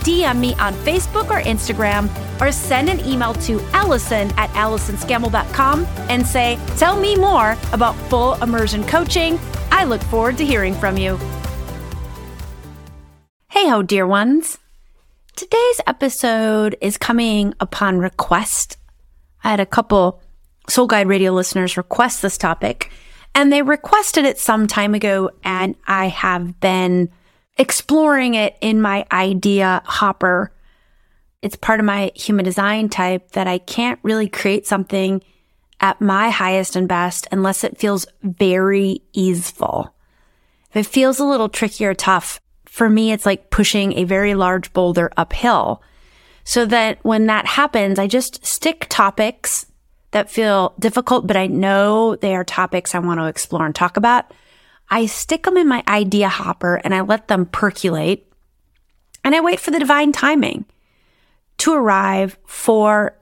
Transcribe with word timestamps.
DM 0.00 0.38
me 0.38 0.54
on 0.54 0.74
Facebook 0.74 1.30
or 1.30 1.40
Instagram 1.42 2.08
or 2.40 2.52
send 2.52 2.88
an 2.88 3.00
email 3.06 3.34
to 3.34 3.60
Allison 3.72 4.30
at 4.36 4.50
AllisonScammell.com 4.50 5.86
and 6.08 6.26
say, 6.26 6.58
Tell 6.76 6.98
me 6.98 7.16
more 7.16 7.56
about 7.72 7.94
full 8.08 8.34
immersion 8.42 8.84
coaching. 8.86 9.38
I 9.70 9.84
look 9.84 10.02
forward 10.02 10.38
to 10.38 10.44
hearing 10.44 10.74
from 10.74 10.96
you. 10.96 11.18
Hey 13.48 13.68
ho, 13.68 13.82
dear 13.82 14.06
ones. 14.06 14.58
Today's 15.36 15.80
episode 15.86 16.76
is 16.80 16.98
coming 16.98 17.54
upon 17.60 17.98
request. 17.98 18.76
I 19.42 19.50
had 19.50 19.60
a 19.60 19.66
couple 19.66 20.22
Soul 20.68 20.86
Guide 20.86 21.08
Radio 21.08 21.32
listeners 21.32 21.76
request 21.76 22.22
this 22.22 22.38
topic, 22.38 22.90
and 23.34 23.52
they 23.52 23.62
requested 23.62 24.24
it 24.24 24.38
some 24.38 24.66
time 24.66 24.94
ago, 24.94 25.30
and 25.42 25.74
I 25.86 26.08
have 26.08 26.60
been 26.60 27.10
exploring 27.60 28.34
it 28.34 28.56
in 28.62 28.80
my 28.80 29.04
idea 29.12 29.82
hopper. 29.84 30.50
It's 31.42 31.56
part 31.56 31.78
of 31.78 31.84
my 31.84 32.10
human 32.14 32.44
design 32.44 32.88
type 32.88 33.32
that 33.32 33.46
I 33.46 33.58
can't 33.58 34.00
really 34.02 34.28
create 34.28 34.66
something 34.66 35.22
at 35.78 36.00
my 36.00 36.30
highest 36.30 36.74
and 36.74 36.88
best 36.88 37.28
unless 37.30 37.62
it 37.62 37.76
feels 37.76 38.06
very 38.22 39.02
easeful. 39.12 39.94
If 40.70 40.86
it 40.86 40.90
feels 40.90 41.18
a 41.18 41.24
little 41.24 41.50
tricky 41.50 41.84
or 41.84 41.92
tough, 41.92 42.40
for 42.64 42.88
me, 42.88 43.12
it's 43.12 43.26
like 43.26 43.50
pushing 43.50 43.92
a 43.92 44.04
very 44.04 44.34
large 44.34 44.72
boulder 44.72 45.10
uphill. 45.18 45.82
So 46.44 46.64
that 46.64 46.98
when 47.02 47.26
that 47.26 47.44
happens, 47.44 47.98
I 47.98 48.06
just 48.06 48.44
stick 48.46 48.86
topics 48.88 49.66
that 50.12 50.30
feel 50.30 50.74
difficult, 50.78 51.26
but 51.26 51.36
I 51.36 51.46
know 51.46 52.16
they 52.16 52.34
are 52.34 52.44
topics 52.44 52.94
I 52.94 53.00
want 53.00 53.20
to 53.20 53.26
explore 53.26 53.66
and 53.66 53.74
talk 53.74 53.98
about. 53.98 54.32
I 54.90 55.06
stick 55.06 55.44
them 55.44 55.56
in 55.56 55.68
my 55.68 55.84
idea 55.86 56.28
hopper 56.28 56.76
and 56.76 56.94
I 56.94 57.00
let 57.00 57.28
them 57.28 57.46
percolate 57.46 58.30
and 59.24 59.34
I 59.34 59.40
wait 59.40 59.60
for 59.60 59.70
the 59.70 59.78
divine 59.78 60.12
timing 60.12 60.64
to 61.58 61.74
arrive 61.74 62.38
for 62.46 63.16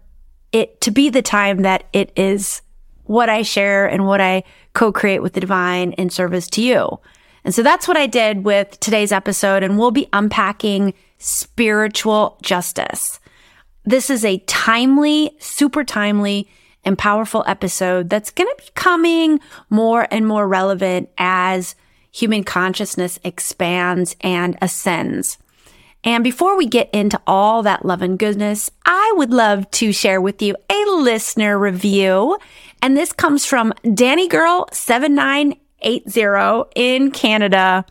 it 0.53 0.81
to 0.81 0.91
be 0.91 1.11
the 1.11 1.23
time 1.23 1.63
that 1.63 1.85
it 1.93 2.13
is 2.17 2.63
what 3.05 3.29
I 3.29 3.43
share 3.43 3.87
and 3.87 4.07
what 4.07 4.21
I 4.21 4.45
co-create 4.73 5.23
with 5.23 5.33
the 5.33 5.41
divine 5.41 5.93
in 5.93 6.11
service 6.11 6.47
to 6.49 6.63
you. 6.63 7.01
And 7.45 7.55
so 7.55 7.63
that's 7.63 7.89
what 7.89 7.97
I 7.97 8.07
did 8.07 8.45
with 8.45 8.79
today's 8.81 9.13
episode 9.13 9.63
and 9.63 9.79
we'll 9.79 9.91
be 9.91 10.09
unpacking 10.13 10.95
spiritual 11.19 12.39
justice. 12.43 13.21
This 13.85 14.11
is 14.11 14.25
a 14.25 14.39
timely, 14.41 15.37
super 15.39 15.85
timely 15.85 16.49
and 16.85 16.97
powerful 16.97 17.45
episode 17.47 18.09
that's 18.11 18.31
going 18.31 18.49
to 18.49 18.65
be 18.65 18.71
coming 18.75 19.41
more 19.71 20.07
and 20.11 20.27
more 20.27 20.47
relevant 20.49 21.09
as 21.19 21.75
human 22.11 22.45
consciousness 22.45 23.19
expands 23.25 24.17
and 24.21 24.57
ascends. 24.63 25.39
And 26.05 26.23
before 26.25 26.57
we 26.57 26.67
get 26.67 26.89
into 26.95 27.21
all 27.27 27.63
that 27.65 27.85
love 27.85 28.03
and 28.03 28.19
goodness, 28.19 28.71
I 28.85 29.13
would 29.17 29.33
love 29.33 29.71
to 29.73 29.93
share 29.93 30.21
with 30.21 30.41
you 30.41 30.55
a 30.71 30.85
listener 30.91 31.59
review. 31.59 32.39
And 32.81 32.97
this 32.97 33.13
comes 33.13 33.45
from 33.45 33.75
Danny 33.95 34.29
Girl 34.29 34.69
7980 34.73 36.71
in 36.77 37.11
Canada. 37.11 37.85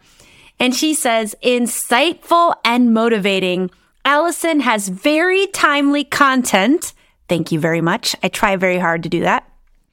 And 0.59 0.73
she 0.73 0.93
says, 0.93 1.35
insightful 1.43 2.55
and 2.63 2.93
motivating. 2.93 3.69
Allison 4.05 4.61
has 4.61 4.87
very 4.87 5.47
timely 5.47 6.05
content 6.05 6.93
Thank 7.27 7.51
you 7.51 7.59
very 7.59 7.81
much. 7.81 8.15
I 8.23 8.29
try 8.29 8.55
very 8.55 8.79
hard 8.79 9.03
to 9.03 9.09
do 9.09 9.21
that. 9.21 9.49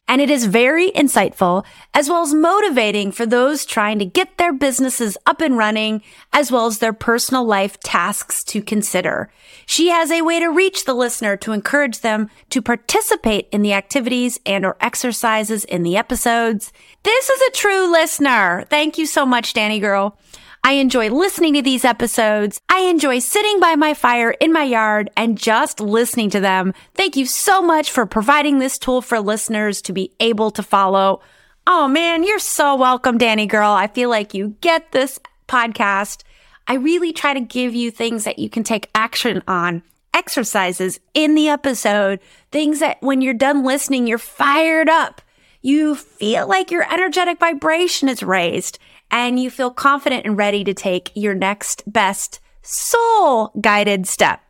And 0.06 0.21
it 0.21 0.28
is 0.28 0.45
very 0.45 0.91
insightful 0.91 1.65
as 1.95 2.11
well 2.11 2.22
as 2.22 2.34
motivating 2.34 3.11
for 3.11 3.25
those 3.25 3.65
trying 3.65 3.99
to 4.00 4.05
get 4.05 4.37
their 4.37 4.53
businesses 4.53 5.17
up 5.25 5.41
and 5.41 5.56
running 5.56 6.03
as 6.31 6.53
well 6.53 6.67
as 6.67 6.78
their 6.78 6.93
personal 6.93 7.44
life 7.44 7.81
tasks 7.81 8.44
to 8.44 8.61
consider. 8.61 9.31
She 9.65 9.89
has 9.89 10.11
a 10.11 10.21
way 10.21 10.41
to 10.41 10.49
reach 10.49 10.84
the 10.84 10.93
listener 10.93 11.39
to 11.39 11.53
encourage 11.53 12.00
them 12.00 12.28
to 12.50 12.61
participate 12.61 13.49
in 13.50 13.62
the 13.62 13.73
activities 13.73 14.39
and 14.44 14.67
or 14.67 14.77
exercises 14.78 15.65
in 15.65 15.84
the 15.84 15.97
episodes. 15.97 16.71
This 17.03 17.31
is 17.31 17.41
a 17.41 17.53
true 17.53 17.91
listener. 17.91 18.67
Thank 18.69 18.99
you 18.99 19.06
so 19.06 19.25
much, 19.25 19.55
Danny 19.55 19.81
girl. 19.81 20.19
I 20.66 20.72
enjoy 20.72 21.10
listening 21.10 21.52
to 21.54 21.62
these 21.62 21.84
episodes. 21.84 22.58
I 22.70 22.84
enjoy 22.84 23.19
sitting 23.19 23.60
by 23.60 23.76
my 23.76 23.92
fire 23.92 24.30
in 24.30 24.50
my 24.50 24.62
yard 24.62 25.10
and 25.14 25.36
just 25.36 25.78
listening 25.78 26.30
to 26.30 26.41
them. 26.41 26.72
Thank 26.94 27.16
you 27.16 27.26
so 27.26 27.60
much 27.60 27.91
for 27.91 28.06
providing 28.06 28.58
this 28.58 28.78
tool 28.78 29.02
for 29.02 29.20
listeners 29.20 29.82
to 29.82 29.92
be 29.92 30.12
able 30.20 30.50
to 30.52 30.62
follow. 30.62 31.20
Oh 31.66 31.86
man, 31.86 32.25
you're 32.25 32.38
so 32.38 32.76
welcome, 32.76 33.19
Danny 33.19 33.44
girl. 33.47 33.72
I 33.72 33.88
feel 33.88 34.08
like 34.08 34.32
you 34.32 34.56
get 34.62 34.91
this 34.91 35.20
podcast. 35.48 36.22
I 36.66 36.76
really 36.76 37.12
try 37.12 37.34
to 37.34 37.41
give 37.41 37.75
you 37.75 37.91
things 37.91 38.25
that 38.25 38.38
you 38.38 38.48
can 38.48 38.64
take 38.64 38.88
action 38.94 39.42
on, 39.46 39.82
exercises 40.14 40.98
in 41.12 41.34
the 41.34 41.50
episode, 41.50 42.20
things 42.50 42.78
that 42.78 42.96
when 43.02 43.20
you're 43.20 43.34
done 43.34 43.64
listening, 43.64 44.06
you're 44.06 44.16
fired 44.16 44.88
up. 44.88 45.20
You 45.60 45.94
feel 45.94 46.48
like 46.48 46.70
your 46.70 46.91
energetic 46.91 47.38
vibration 47.38 48.08
is 48.08 48.22
raised 48.22 48.78
and 49.14 49.38
you 49.38 49.48
feel 49.48 49.70
confident 49.70 50.26
and 50.26 50.36
ready 50.36 50.64
to 50.64 50.75
take 50.75 51.12
your 51.14 51.34
next 51.34 51.84
best 51.86 52.41
soul 52.62 53.52
guided 53.60 54.08
step. 54.08 54.41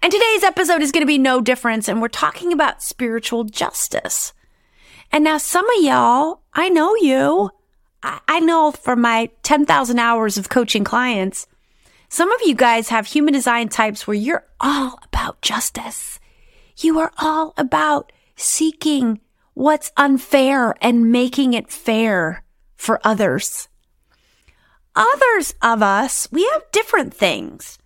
And 0.00 0.10
today's 0.10 0.42
episode 0.42 0.80
is 0.80 0.90
going 0.90 1.02
to 1.02 1.06
be 1.06 1.18
no 1.18 1.42
difference. 1.42 1.86
And 1.86 2.00
we're 2.00 2.08
talking 2.08 2.54
about 2.54 2.82
spiritual 2.82 3.44
justice. 3.44 4.32
And 5.12 5.22
now 5.22 5.36
some 5.36 5.68
of 5.68 5.84
y'all, 5.84 6.40
I 6.54 6.70
know 6.70 6.96
you. 6.96 7.50
I 8.02 8.40
know 8.40 8.72
from 8.72 9.02
my 9.02 9.28
10,000 9.42 9.98
hours 9.98 10.38
of 10.38 10.48
coaching 10.48 10.82
clients, 10.82 11.46
some 12.08 12.32
of 12.32 12.40
you 12.46 12.54
guys 12.54 12.88
have 12.88 13.06
human 13.06 13.34
design 13.34 13.68
types 13.68 14.06
where 14.06 14.16
you're 14.16 14.46
all 14.60 14.98
about 15.04 15.42
justice. 15.42 16.18
You 16.78 16.98
are 17.00 17.12
all 17.18 17.52
about 17.58 18.12
seeking 18.34 19.20
what's 19.52 19.92
unfair 19.98 20.74
and 20.80 21.12
making 21.12 21.52
it 21.52 21.70
fair 21.70 22.42
for 22.82 23.00
others. 23.04 23.68
Others 24.96 25.54
of 25.62 25.82
us, 25.82 26.28
we 26.32 26.44
have 26.52 26.70
different 26.72 27.14
things. 27.14 27.78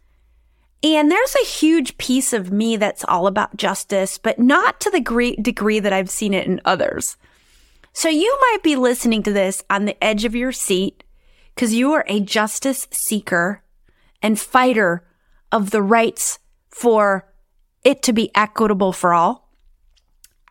And 0.82 1.10
there's 1.10 1.34
a 1.34 1.44
huge 1.44 1.98
piece 1.98 2.32
of 2.32 2.50
me 2.50 2.78
that's 2.78 3.04
all 3.04 3.26
about 3.26 3.58
justice, 3.58 4.16
but 4.16 4.38
not 4.38 4.80
to 4.80 4.90
the 4.90 5.00
great 5.00 5.42
degree 5.42 5.80
that 5.80 5.92
I've 5.92 6.08
seen 6.08 6.32
it 6.32 6.46
in 6.46 6.62
others. 6.64 7.18
So 7.92 8.08
you 8.08 8.38
might 8.40 8.62
be 8.62 8.74
listening 8.74 9.22
to 9.24 9.32
this 9.32 9.62
on 9.68 9.84
the 9.84 10.02
edge 10.02 10.24
of 10.24 10.34
your 10.34 10.52
seat 10.52 11.04
because 11.54 11.74
you 11.74 11.92
are 11.92 12.04
a 12.08 12.20
justice 12.20 12.88
seeker 12.90 13.62
and 14.22 14.40
fighter 14.40 15.06
of 15.52 15.72
the 15.72 15.82
rights 15.82 16.38
for 16.70 17.30
it 17.84 18.02
to 18.04 18.14
be 18.14 18.30
equitable 18.34 18.92
for 18.92 19.12
all. 19.12 19.50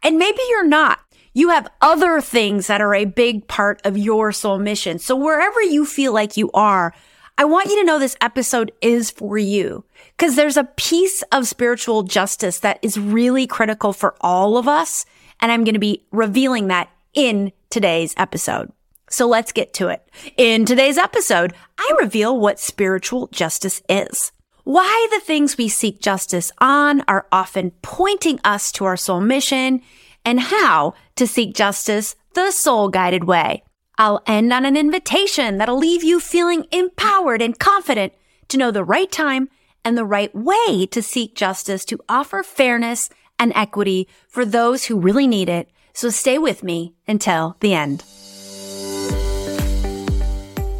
And 0.03 0.19
maybe 0.19 0.41
you're 0.49 0.67
not. 0.67 0.99
You 1.37 1.49
have 1.49 1.67
other 1.81 2.21
things 2.21 2.67
that 2.67 2.79
are 2.79 2.95
a 2.95 3.03
big 3.03 3.45
part 3.49 3.81
of 3.83 3.97
your 3.97 4.31
soul 4.31 4.57
mission. 4.57 4.99
So 4.99 5.17
wherever 5.17 5.61
you 5.61 5.85
feel 5.85 6.13
like 6.13 6.37
you 6.37 6.49
are, 6.53 6.93
I 7.37 7.43
want 7.43 7.67
you 7.67 7.75
to 7.75 7.83
know 7.83 7.99
this 7.99 8.15
episode 8.21 8.71
is 8.81 9.11
for 9.11 9.37
you 9.37 9.83
because 10.15 10.37
there's 10.37 10.55
a 10.55 10.63
piece 10.63 11.23
of 11.33 11.45
spiritual 11.45 12.03
justice 12.03 12.59
that 12.59 12.79
is 12.81 12.97
really 12.97 13.47
critical 13.47 13.91
for 13.91 14.15
all 14.21 14.57
of 14.57 14.69
us. 14.69 15.05
And 15.41 15.51
I'm 15.51 15.65
going 15.65 15.73
to 15.73 15.79
be 15.79 16.05
revealing 16.09 16.69
that 16.69 16.89
in 17.13 17.51
today's 17.69 18.13
episode. 18.15 18.71
So 19.09 19.27
let's 19.27 19.51
get 19.51 19.73
to 19.73 19.89
it. 19.89 20.09
In 20.37 20.63
today's 20.63 20.97
episode, 20.97 21.53
I 21.77 21.97
reveal 21.99 22.39
what 22.39 22.61
spiritual 22.61 23.27
justice 23.27 23.81
is. 23.89 24.31
Why 24.63 25.07
the 25.11 25.19
things 25.19 25.57
we 25.57 25.67
seek 25.67 25.99
justice 25.99 26.53
on 26.59 27.01
are 27.09 27.27
often 27.29 27.71
pointing 27.81 28.39
us 28.45 28.71
to 28.71 28.85
our 28.85 28.95
soul 28.95 29.19
mission 29.19 29.81
and 30.25 30.39
how 30.39 30.93
to 31.15 31.27
seek 31.27 31.53
justice 31.53 32.15
the 32.33 32.51
soul 32.51 32.89
guided 32.89 33.23
way. 33.23 33.63
I'll 33.97 34.21
end 34.27 34.51
on 34.51 34.65
an 34.65 34.75
invitation 34.75 35.57
that'll 35.57 35.77
leave 35.77 36.03
you 36.03 36.19
feeling 36.19 36.65
empowered 36.71 37.41
and 37.41 37.57
confident 37.57 38.11
to 38.49 38.57
know 38.57 38.71
the 38.71 38.83
right 38.83 39.09
time 39.09 39.47
and 39.85 39.97
the 39.97 40.03
right 40.03 40.35
way 40.35 40.87
to 40.87 41.01
seek 41.01 41.35
justice 41.35 41.85
to 41.85 41.99
offer 42.09 42.43
fairness 42.43 43.09
and 43.39 43.53
equity 43.55 44.07
for 44.27 44.43
those 44.43 44.85
who 44.85 44.99
really 44.99 45.27
need 45.27 45.47
it. 45.47 45.69
So 45.93 46.09
stay 46.09 46.37
with 46.37 46.63
me 46.63 46.93
until 47.07 47.55
the 47.61 47.73
end. 47.73 48.03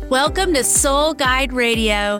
Welcome 0.10 0.54
to 0.54 0.64
Soul 0.64 1.14
Guide 1.14 1.54
Radio 1.54 2.20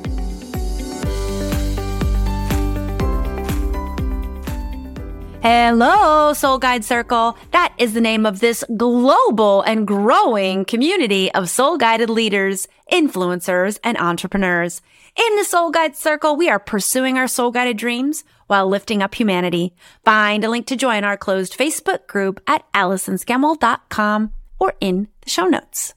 Hello, 5.43 6.33
Soul 6.33 6.59
Guide 6.59 6.85
Circle. 6.85 7.35
That 7.49 7.73
is 7.79 7.93
the 7.93 7.99
name 7.99 8.27
of 8.27 8.41
this 8.41 8.63
global 8.77 9.63
and 9.63 9.87
growing 9.87 10.65
community 10.65 11.33
of 11.33 11.49
soul 11.49 11.79
guided 11.79 12.11
leaders, 12.11 12.67
influencers, 12.91 13.79
and 13.83 13.97
entrepreneurs. 13.97 14.83
In 15.15 15.35
the 15.37 15.43
Soul 15.43 15.71
Guide 15.71 15.95
Circle, 15.95 16.35
we 16.35 16.47
are 16.47 16.59
pursuing 16.59 17.17
our 17.17 17.27
soul 17.27 17.49
guided 17.49 17.77
dreams 17.77 18.23
while 18.45 18.69
lifting 18.69 19.01
up 19.01 19.15
humanity. 19.15 19.73
Find 20.05 20.43
a 20.43 20.49
link 20.49 20.67
to 20.67 20.75
join 20.75 21.03
our 21.03 21.17
closed 21.17 21.57
Facebook 21.57 22.05
group 22.05 22.39
at 22.45 22.71
AllisonScammell.com 22.73 24.33
or 24.59 24.75
in 24.79 25.07
the 25.21 25.29
show 25.31 25.45
notes. 25.45 25.95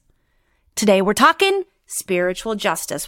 Today 0.73 1.03
we're 1.03 1.13
talking 1.13 1.65
spiritual 1.85 2.55
justice. 2.55 3.07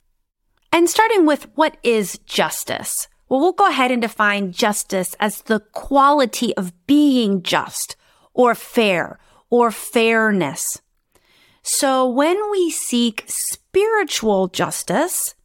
And 0.72 0.88
starting 0.88 1.26
with 1.26 1.48
what 1.56 1.78
is 1.82 2.20
justice? 2.28 3.08
Well, 3.30 3.40
we'll 3.42 3.52
go 3.54 3.70
ahead 3.70 3.92
and 3.92 4.02
define 4.02 4.52
justice 4.52 5.16
as 5.20 5.42
the 5.42 5.60
quality 5.60 6.56
of 6.56 6.74
being 6.88 7.44
just 7.44 7.96
or 8.34 8.56
fair 8.56 9.20
or 9.50 9.72
fairness. 9.72 10.82
So 11.62 12.08
when 12.08 12.38
we 12.52 12.72
seek 12.72 13.26
spiritual 13.28 14.48
justice, 14.48 15.36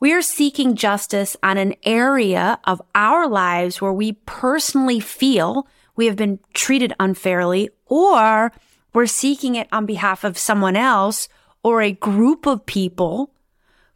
we 0.00 0.12
are 0.12 0.22
seeking 0.22 0.74
justice 0.74 1.36
on 1.42 1.58
an 1.58 1.74
area 1.84 2.58
of 2.64 2.80
our 2.94 3.28
lives 3.28 3.80
where 3.80 3.92
we 3.92 4.12
personally 4.26 4.98
feel 4.98 5.66
we 5.94 6.06
have 6.06 6.16
been 6.16 6.40
treated 6.54 6.94
unfairly 6.98 7.68
or 7.86 8.50
we're 8.94 9.06
seeking 9.06 9.54
it 9.54 9.68
on 9.70 9.86
behalf 9.86 10.24
of 10.24 10.38
someone 10.38 10.76
else 10.76 11.28
or 11.62 11.82
a 11.82 11.92
group 11.92 12.46
of 12.46 12.66
people 12.66 13.34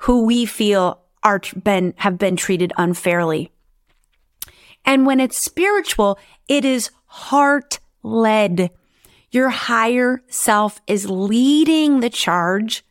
who 0.00 0.24
we 0.26 0.46
feel 0.46 1.00
are 1.26 1.40
been 1.62 1.92
have 1.98 2.16
been 2.16 2.36
treated 2.36 2.72
unfairly. 2.78 3.50
And 4.84 5.04
when 5.04 5.18
it's 5.18 5.36
spiritual, 5.36 6.18
it 6.46 6.64
is 6.64 6.90
heart 7.06 7.80
led. 8.04 8.70
Your 9.32 9.48
higher 9.50 10.22
self 10.28 10.80
is 10.86 11.10
leading 11.10 11.98
the 11.98 12.10
charge, 12.10 12.84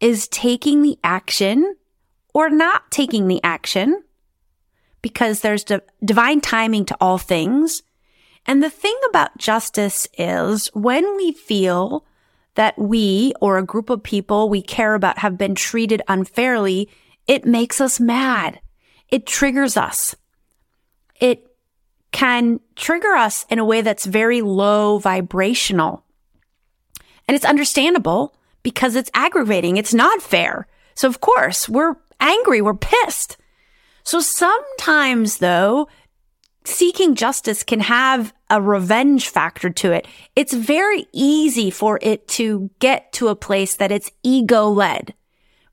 is 0.00 0.26
taking 0.26 0.82
the 0.82 0.98
action 1.04 1.76
or 2.34 2.50
not 2.50 2.90
taking 2.90 3.28
the 3.28 3.40
action 3.44 4.02
because 5.00 5.40
there's 5.40 5.62
di- 5.62 5.80
divine 6.04 6.40
timing 6.40 6.84
to 6.86 6.96
all 7.00 7.16
things. 7.16 7.82
And 8.44 8.60
the 8.60 8.70
thing 8.70 8.98
about 9.08 9.38
justice 9.38 10.08
is 10.18 10.66
when 10.74 11.16
we 11.16 11.30
feel 11.32 12.04
that 12.56 12.76
we 12.76 13.32
or 13.40 13.56
a 13.56 13.64
group 13.64 13.88
of 13.88 14.02
people 14.02 14.48
we 14.48 14.62
care 14.62 14.94
about 14.94 15.18
have 15.18 15.38
been 15.38 15.54
treated 15.54 16.02
unfairly, 16.08 16.88
it 17.28 17.44
makes 17.44 17.80
us 17.80 18.00
mad. 18.00 18.60
It 19.08 19.26
triggers 19.26 19.76
us. 19.76 20.16
It 21.20 21.46
can 22.10 22.58
trigger 22.74 23.14
us 23.14 23.44
in 23.50 23.58
a 23.58 23.64
way 23.64 23.82
that's 23.82 24.06
very 24.06 24.40
low 24.40 24.98
vibrational. 24.98 26.04
And 27.28 27.34
it's 27.34 27.44
understandable 27.44 28.34
because 28.62 28.96
it's 28.96 29.10
aggravating. 29.12 29.76
It's 29.76 29.94
not 29.94 30.22
fair. 30.22 30.66
So 30.94 31.06
of 31.06 31.20
course 31.20 31.68
we're 31.68 31.96
angry. 32.18 32.62
We're 32.62 32.74
pissed. 32.74 33.36
So 34.04 34.20
sometimes 34.20 35.38
though, 35.38 35.88
seeking 36.64 37.14
justice 37.14 37.62
can 37.62 37.80
have 37.80 38.32
a 38.48 38.62
revenge 38.62 39.28
factor 39.28 39.68
to 39.68 39.92
it. 39.92 40.06
It's 40.34 40.54
very 40.54 41.06
easy 41.12 41.70
for 41.70 41.98
it 42.00 42.26
to 42.28 42.70
get 42.78 43.12
to 43.14 43.28
a 43.28 43.36
place 43.36 43.76
that 43.76 43.92
it's 43.92 44.10
ego 44.22 44.68
led 44.68 45.12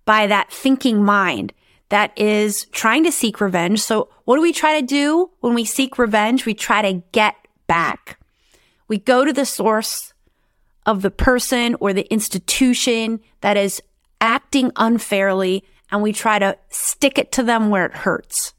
by 0.06 0.28
that 0.28 0.52
thinking 0.52 1.04
mind 1.04 1.54
that 1.90 2.18
is 2.18 2.66
trying 2.72 3.04
to 3.04 3.12
seek 3.12 3.42
revenge. 3.42 3.82
So 3.82 4.10
what 4.26 4.36
do 4.38 4.42
we 4.42 4.54
try 4.54 4.80
to 4.80 4.86
do 4.86 5.30
when 5.42 5.54
we 5.54 5.66
seek 5.66 5.98
revenge? 5.98 6.46
We 6.46 6.54
try 6.54 6.82
to 6.82 7.04
get 7.12 7.36
back. 7.68 8.20
We 8.88 8.98
go 8.98 9.26
to 9.26 9.34
the 9.34 9.46
source 9.46 10.14
of 10.86 11.02
the 11.02 11.12
person 11.12 11.76
or 11.80 11.94
the 11.94 12.12
institution 12.12 13.20
that 13.42 13.58
is 13.58 13.82
acting 14.22 14.72
unfairly 14.76 15.64
and 15.92 16.02
we 16.02 16.14
try 16.14 16.40
to 16.40 16.58
stick 16.70 17.18
it 17.18 17.32
to 17.34 17.44
them 17.44 17.70
where 17.70 17.86
it 17.86 17.94
hurts. 17.94 18.54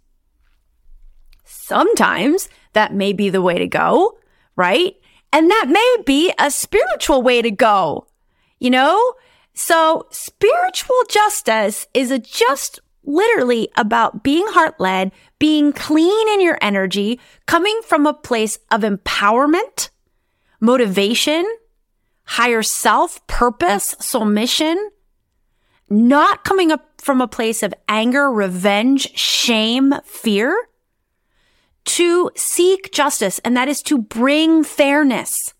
Sometimes 1.44 2.48
that 2.72 2.94
may 2.94 3.12
be 3.12 3.30
the 3.30 3.42
way 3.42 3.58
to 3.58 3.66
go, 3.66 4.18
right? 4.54 4.94
And 5.32 5.50
that 5.50 5.66
may 5.68 5.96
be 6.04 6.32
a 6.38 6.50
spiritual 6.50 7.22
way 7.22 7.42
to 7.42 7.50
go, 7.50 8.06
you 8.58 8.70
know? 8.70 9.14
So 9.56 10.06
spiritual 10.10 11.02
justice 11.08 11.86
is 11.94 12.10
a 12.10 12.18
just 12.18 12.78
literally 13.04 13.70
about 13.74 14.22
being 14.22 14.46
heart 14.48 14.78
led, 14.78 15.12
being 15.38 15.72
clean 15.72 16.28
in 16.28 16.42
your 16.42 16.58
energy, 16.60 17.18
coming 17.46 17.80
from 17.86 18.06
a 18.06 18.12
place 18.12 18.58
of 18.70 18.82
empowerment, 18.82 19.88
motivation, 20.60 21.46
higher 22.24 22.62
self, 22.62 23.26
purpose, 23.28 23.96
soul 23.98 24.26
mission, 24.26 24.90
not 25.88 26.44
coming 26.44 26.70
up 26.70 27.00
from 27.00 27.22
a 27.22 27.28
place 27.28 27.62
of 27.62 27.72
anger, 27.88 28.30
revenge, 28.30 29.16
shame, 29.16 29.94
fear, 30.04 30.68
to 31.86 32.30
seek 32.36 32.92
justice. 32.92 33.38
And 33.38 33.56
that 33.56 33.68
is 33.68 33.80
to 33.84 33.96
bring 33.96 34.64
fairness, 34.64 35.54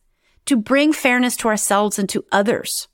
to 0.45 0.57
bring 0.57 0.93
fairness 0.93 1.35
to 1.39 1.49
ourselves 1.49 1.99
and 1.99 2.11
to 2.11 2.27
others. 2.31 2.89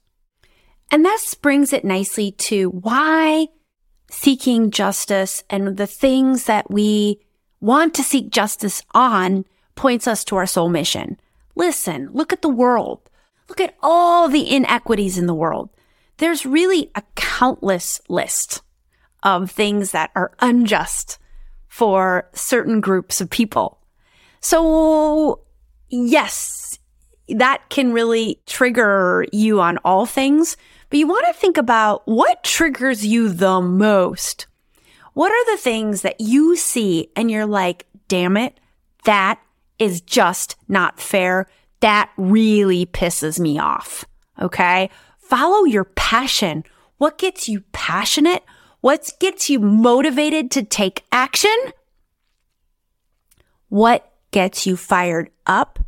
And 0.92 1.04
that 1.06 1.34
brings 1.40 1.72
it 1.72 1.84
nicely 1.84 2.32
to 2.32 2.68
why 2.68 3.48
seeking 4.10 4.70
justice 4.70 5.42
and 5.48 5.78
the 5.78 5.86
things 5.86 6.44
that 6.44 6.70
we 6.70 7.18
want 7.60 7.94
to 7.94 8.02
seek 8.02 8.30
justice 8.30 8.82
on 8.92 9.46
points 9.74 10.06
us 10.06 10.22
to 10.24 10.36
our 10.36 10.46
soul 10.46 10.68
mission. 10.68 11.18
Listen, 11.56 12.10
look 12.12 12.32
at 12.32 12.42
the 12.42 12.48
world. 12.50 13.08
Look 13.48 13.60
at 13.60 13.74
all 13.82 14.28
the 14.28 14.54
inequities 14.54 15.16
in 15.16 15.26
the 15.26 15.34
world. 15.34 15.70
There's 16.18 16.44
really 16.44 16.90
a 16.94 17.02
countless 17.14 18.00
list 18.10 18.60
of 19.22 19.50
things 19.50 19.92
that 19.92 20.10
are 20.14 20.32
unjust 20.40 21.18
for 21.68 22.28
certain 22.34 22.82
groups 22.82 23.22
of 23.22 23.30
people. 23.30 23.80
So 24.40 25.40
yes, 25.88 26.78
that 27.28 27.68
can 27.70 27.92
really 27.92 28.42
trigger 28.46 29.24
you 29.32 29.60
on 29.60 29.78
all 29.78 30.04
things, 30.04 30.56
but 30.92 30.98
you 30.98 31.06
want 31.06 31.26
to 31.26 31.32
think 31.32 31.56
about 31.56 32.02
what 32.04 32.44
triggers 32.44 33.06
you 33.06 33.30
the 33.30 33.62
most. 33.62 34.46
What 35.14 35.32
are 35.32 35.56
the 35.56 35.62
things 35.62 36.02
that 36.02 36.20
you 36.20 36.54
see 36.54 37.08
and 37.16 37.30
you're 37.30 37.46
like, 37.46 37.86
damn 38.08 38.36
it, 38.36 38.60
that 39.04 39.40
is 39.78 40.02
just 40.02 40.54
not 40.68 41.00
fair. 41.00 41.48
That 41.80 42.10
really 42.18 42.84
pisses 42.84 43.40
me 43.40 43.58
off. 43.58 44.04
Okay. 44.38 44.90
Follow 45.16 45.64
your 45.64 45.84
passion. 45.84 46.62
What 46.98 47.16
gets 47.16 47.48
you 47.48 47.62
passionate? 47.72 48.44
What 48.82 49.12
gets 49.18 49.48
you 49.48 49.60
motivated 49.60 50.50
to 50.50 50.62
take 50.62 51.06
action? 51.10 51.56
What 53.70 54.12
gets 54.30 54.66
you 54.66 54.76
fired 54.76 55.30
up? 55.46 55.78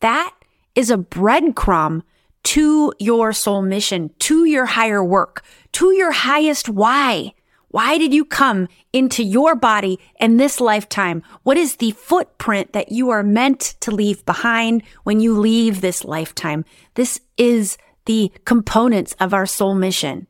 That 0.00 0.34
is 0.74 0.90
a 0.90 0.96
breadcrumb 0.96 2.04
to 2.44 2.92
your 2.98 3.32
soul 3.32 3.62
mission, 3.62 4.10
to 4.20 4.44
your 4.44 4.66
higher 4.66 5.04
work, 5.04 5.44
to 5.72 5.92
your 5.92 6.12
highest 6.12 6.68
why. 6.68 7.34
Why 7.68 7.98
did 7.98 8.12
you 8.12 8.24
come 8.24 8.66
into 8.92 9.22
your 9.22 9.54
body 9.54 10.00
in 10.18 10.36
this 10.36 10.60
lifetime? 10.60 11.22
What 11.44 11.56
is 11.56 11.76
the 11.76 11.92
footprint 11.92 12.72
that 12.72 12.90
you 12.90 13.10
are 13.10 13.22
meant 13.22 13.76
to 13.80 13.92
leave 13.92 14.26
behind 14.26 14.82
when 15.04 15.20
you 15.20 15.38
leave 15.38 15.80
this 15.80 16.04
lifetime? 16.04 16.64
This 16.94 17.20
is 17.36 17.78
the 18.06 18.32
components 18.44 19.14
of 19.20 19.32
our 19.32 19.46
soul 19.46 19.74
mission. 19.74 20.26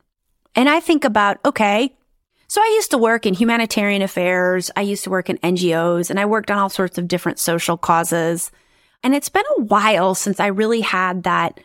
And 0.55 0.69
I 0.69 0.79
think 0.79 1.03
about, 1.03 1.39
okay, 1.43 1.95
so 2.47 2.61
I 2.61 2.73
used 2.75 2.91
to 2.91 2.97
work 2.97 3.25
in 3.25 3.33
humanitarian 3.33 4.01
affairs. 4.01 4.69
I 4.75 4.81
used 4.81 5.05
to 5.05 5.09
work 5.09 5.29
in 5.29 5.37
NGOs 5.37 6.09
and 6.09 6.19
I 6.19 6.25
worked 6.25 6.51
on 6.51 6.59
all 6.59 6.69
sorts 6.69 6.97
of 6.97 7.07
different 7.07 7.39
social 7.39 7.77
causes. 7.77 8.51
And 9.03 9.15
it's 9.15 9.29
been 9.29 9.45
a 9.57 9.61
while 9.61 10.13
since 10.13 10.39
I 10.39 10.47
really 10.47 10.81
had 10.81 11.23
that 11.23 11.59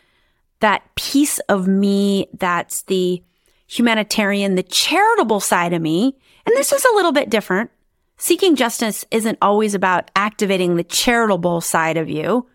that 0.61 0.83
piece 0.95 1.39
of 1.49 1.67
me 1.69 2.29
that's 2.35 2.83
the 2.83 3.23
humanitarian, 3.67 4.55
the 4.55 4.63
charitable 4.63 5.41
side 5.41 5.73
of 5.73 5.83
me. 5.83 6.17
And 6.47 6.55
this 6.57 6.73
is 6.73 6.85
a 6.85 6.95
little 6.95 7.13
bit 7.13 7.31
different 7.31 7.71
seeking 8.17 8.57
justice 8.57 9.05
isn't 9.11 9.39
always 9.43 9.75
about 9.75 10.11
activating 10.17 10.77
the 10.77 10.85
charitable 10.85 11.61
side 11.61 11.97
of 11.97 12.09
you. 12.09 12.47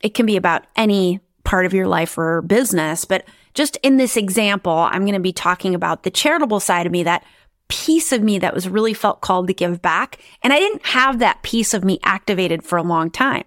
It 0.00 0.14
can 0.14 0.26
be 0.26 0.36
about 0.36 0.66
any 0.76 1.20
part 1.44 1.66
of 1.66 1.72
your 1.72 1.86
life 1.86 2.18
or 2.18 2.42
business. 2.42 3.04
But 3.04 3.24
just 3.54 3.76
in 3.82 3.96
this 3.96 4.16
example, 4.16 4.88
I'm 4.90 5.02
going 5.02 5.14
to 5.14 5.20
be 5.20 5.32
talking 5.32 5.74
about 5.74 6.02
the 6.02 6.10
charitable 6.10 6.60
side 6.60 6.86
of 6.86 6.92
me, 6.92 7.04
that 7.04 7.24
piece 7.68 8.12
of 8.12 8.22
me 8.22 8.38
that 8.38 8.54
was 8.54 8.68
really 8.68 8.94
felt 8.94 9.20
called 9.20 9.46
to 9.48 9.54
give 9.54 9.80
back. 9.80 10.20
And 10.42 10.52
I 10.52 10.58
didn't 10.58 10.86
have 10.86 11.20
that 11.20 11.42
piece 11.42 11.72
of 11.72 11.84
me 11.84 11.98
activated 12.02 12.62
for 12.62 12.76
a 12.76 12.82
long 12.82 13.10
time. 13.10 13.44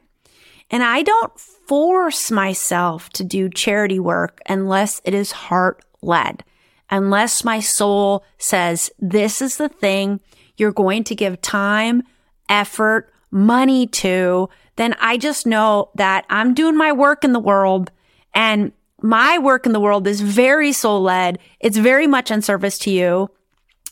And 0.69 0.83
I 0.83 1.01
don't 1.01 1.39
force 1.39 2.29
myself 2.31 3.09
to 3.11 3.23
do 3.23 3.49
charity 3.49 3.99
work 3.99 4.39
unless 4.47 5.01
it 5.03 5.13
is 5.13 5.31
heart 5.31 5.83
led, 6.01 6.43
unless 6.89 7.43
my 7.43 7.59
soul 7.59 8.23
says, 8.37 8.91
this 8.99 9.41
is 9.41 9.57
the 9.57 9.69
thing 9.69 10.19
you're 10.57 10.71
going 10.71 11.03
to 11.05 11.15
give 11.15 11.41
time, 11.41 12.03
effort, 12.49 13.11
money 13.31 13.87
to, 13.87 14.49
then 14.75 14.95
I 14.99 15.17
just 15.17 15.45
know 15.45 15.89
that 15.95 16.25
I'm 16.29 16.53
doing 16.53 16.77
my 16.77 16.91
work 16.91 17.23
in 17.23 17.33
the 17.33 17.39
world 17.39 17.91
and 18.33 18.71
my 19.01 19.37
work 19.37 19.65
in 19.65 19.71
the 19.71 19.79
world 19.79 20.07
is 20.07 20.21
very 20.21 20.71
soul 20.71 21.01
led. 21.01 21.39
It's 21.59 21.77
very 21.77 22.07
much 22.07 22.31
in 22.31 22.41
service 22.41 22.77
to 22.79 22.91
you. 22.91 23.29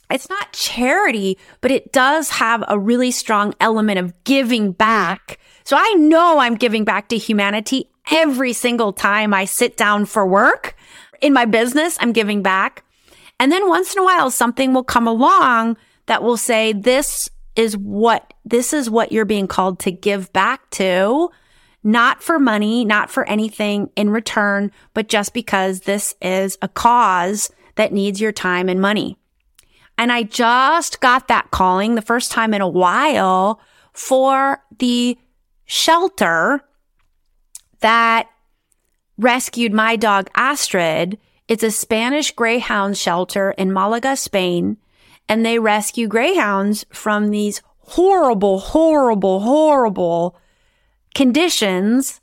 It's 0.10 0.30
not 0.30 0.54
charity, 0.54 1.38
but 1.62 1.72
it 1.72 1.92
does 1.92 2.30
have 2.30 2.64
a 2.68 2.80
really 2.80 3.12
strong 3.12 3.54
element 3.60 4.00
of 4.00 4.14
giving 4.24 4.72
back. 4.72 5.40
So 5.64 5.76
I 5.78 5.94
know 5.94 6.40
I'm 6.40 6.56
giving 6.56 6.86
back 6.86 7.10
to 7.10 7.18
humanity 7.18 7.90
every 8.10 8.54
single 8.54 8.94
time 8.94 9.34
I 9.34 9.46
sit 9.46 9.76
down 9.76 10.06
for 10.06 10.26
work 10.26 10.76
in 11.22 11.34
my 11.34 11.46
business. 11.46 11.98
I'm 12.00 12.14
giving 12.14 12.42
back. 12.42 12.86
And 13.40 13.52
then 13.52 13.68
once 13.68 13.94
in 13.94 14.00
a 14.00 14.04
while, 14.04 14.32
something 14.32 14.74
will 14.74 14.84
come 14.84 15.08
along 15.08 15.78
that 16.06 16.24
will 16.24 16.38
say, 16.38 16.74
this 16.74 17.30
is 17.56 17.76
what, 17.76 18.34
this 18.46 18.72
is 18.72 18.90
what 18.90 19.12
you're 19.12 19.26
being 19.26 19.48
called 19.48 19.80
to 19.80 19.92
give 19.92 20.32
back 20.32 20.70
to, 20.72 21.30
not 21.84 22.24
for 22.24 22.40
money, 22.40 22.86
not 22.86 23.10
for 23.10 23.28
anything 23.28 23.90
in 23.96 24.10
return, 24.10 24.72
but 24.94 25.10
just 25.10 25.34
because 25.34 25.82
this 25.82 26.16
is 26.22 26.58
a 26.62 26.68
cause 26.68 27.52
that 27.76 27.92
needs 27.92 28.22
your 28.22 28.32
time 28.32 28.70
and 28.70 28.80
money. 28.80 29.18
And 29.98 30.12
I 30.12 30.24
just 30.24 31.00
got 31.00 31.27
that 31.27 31.51
calling 31.51 31.96
the 31.96 32.01
first 32.01 32.32
time 32.32 32.54
in 32.54 32.62
a 32.62 32.68
while 32.68 33.60
for 33.94 34.62
the 34.77 35.18
shelter 35.66 36.62
that 37.80 38.30
rescued 39.18 39.74
my 39.74 39.96
dog 39.96 40.30
Astrid. 40.36 41.18
It's 41.48 41.63
a 41.63 41.72
Spanish 41.72 42.32
greyhound 42.32 42.98
shelter 42.98 43.51
in 43.51 43.74
Malaga, 43.74 44.16
Spain 44.16 44.77
and 45.30 45.46
they 45.46 45.60
rescue 45.60 46.08
greyhounds 46.08 46.86
from 46.92 47.30
these 47.30 47.62
horrible, 47.80 48.60
horrible, 48.60 49.42
horrible 49.42 50.38
conditions 51.16 52.22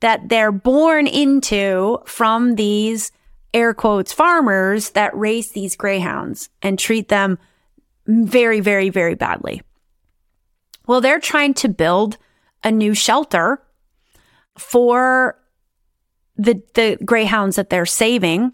that 0.00 0.28
they're 0.28 0.52
born 0.52 1.06
into 1.06 1.98
from 2.04 2.54
these 2.56 3.10
air 3.56 3.72
quotes 3.72 4.12
farmers 4.12 4.90
that 4.90 5.16
raise 5.16 5.50
these 5.52 5.76
greyhounds 5.76 6.50
and 6.60 6.78
treat 6.78 7.08
them 7.08 7.38
very, 8.06 8.60
very, 8.60 8.90
very 8.90 9.14
badly. 9.14 9.62
Well, 10.86 11.00
they're 11.00 11.18
trying 11.18 11.54
to 11.54 11.68
build 11.70 12.18
a 12.62 12.70
new 12.70 12.94
shelter 12.94 13.62
for 14.58 15.38
the, 16.36 16.62
the 16.74 16.98
greyhounds 17.02 17.56
that 17.56 17.70
they're 17.70 17.86
saving 17.86 18.52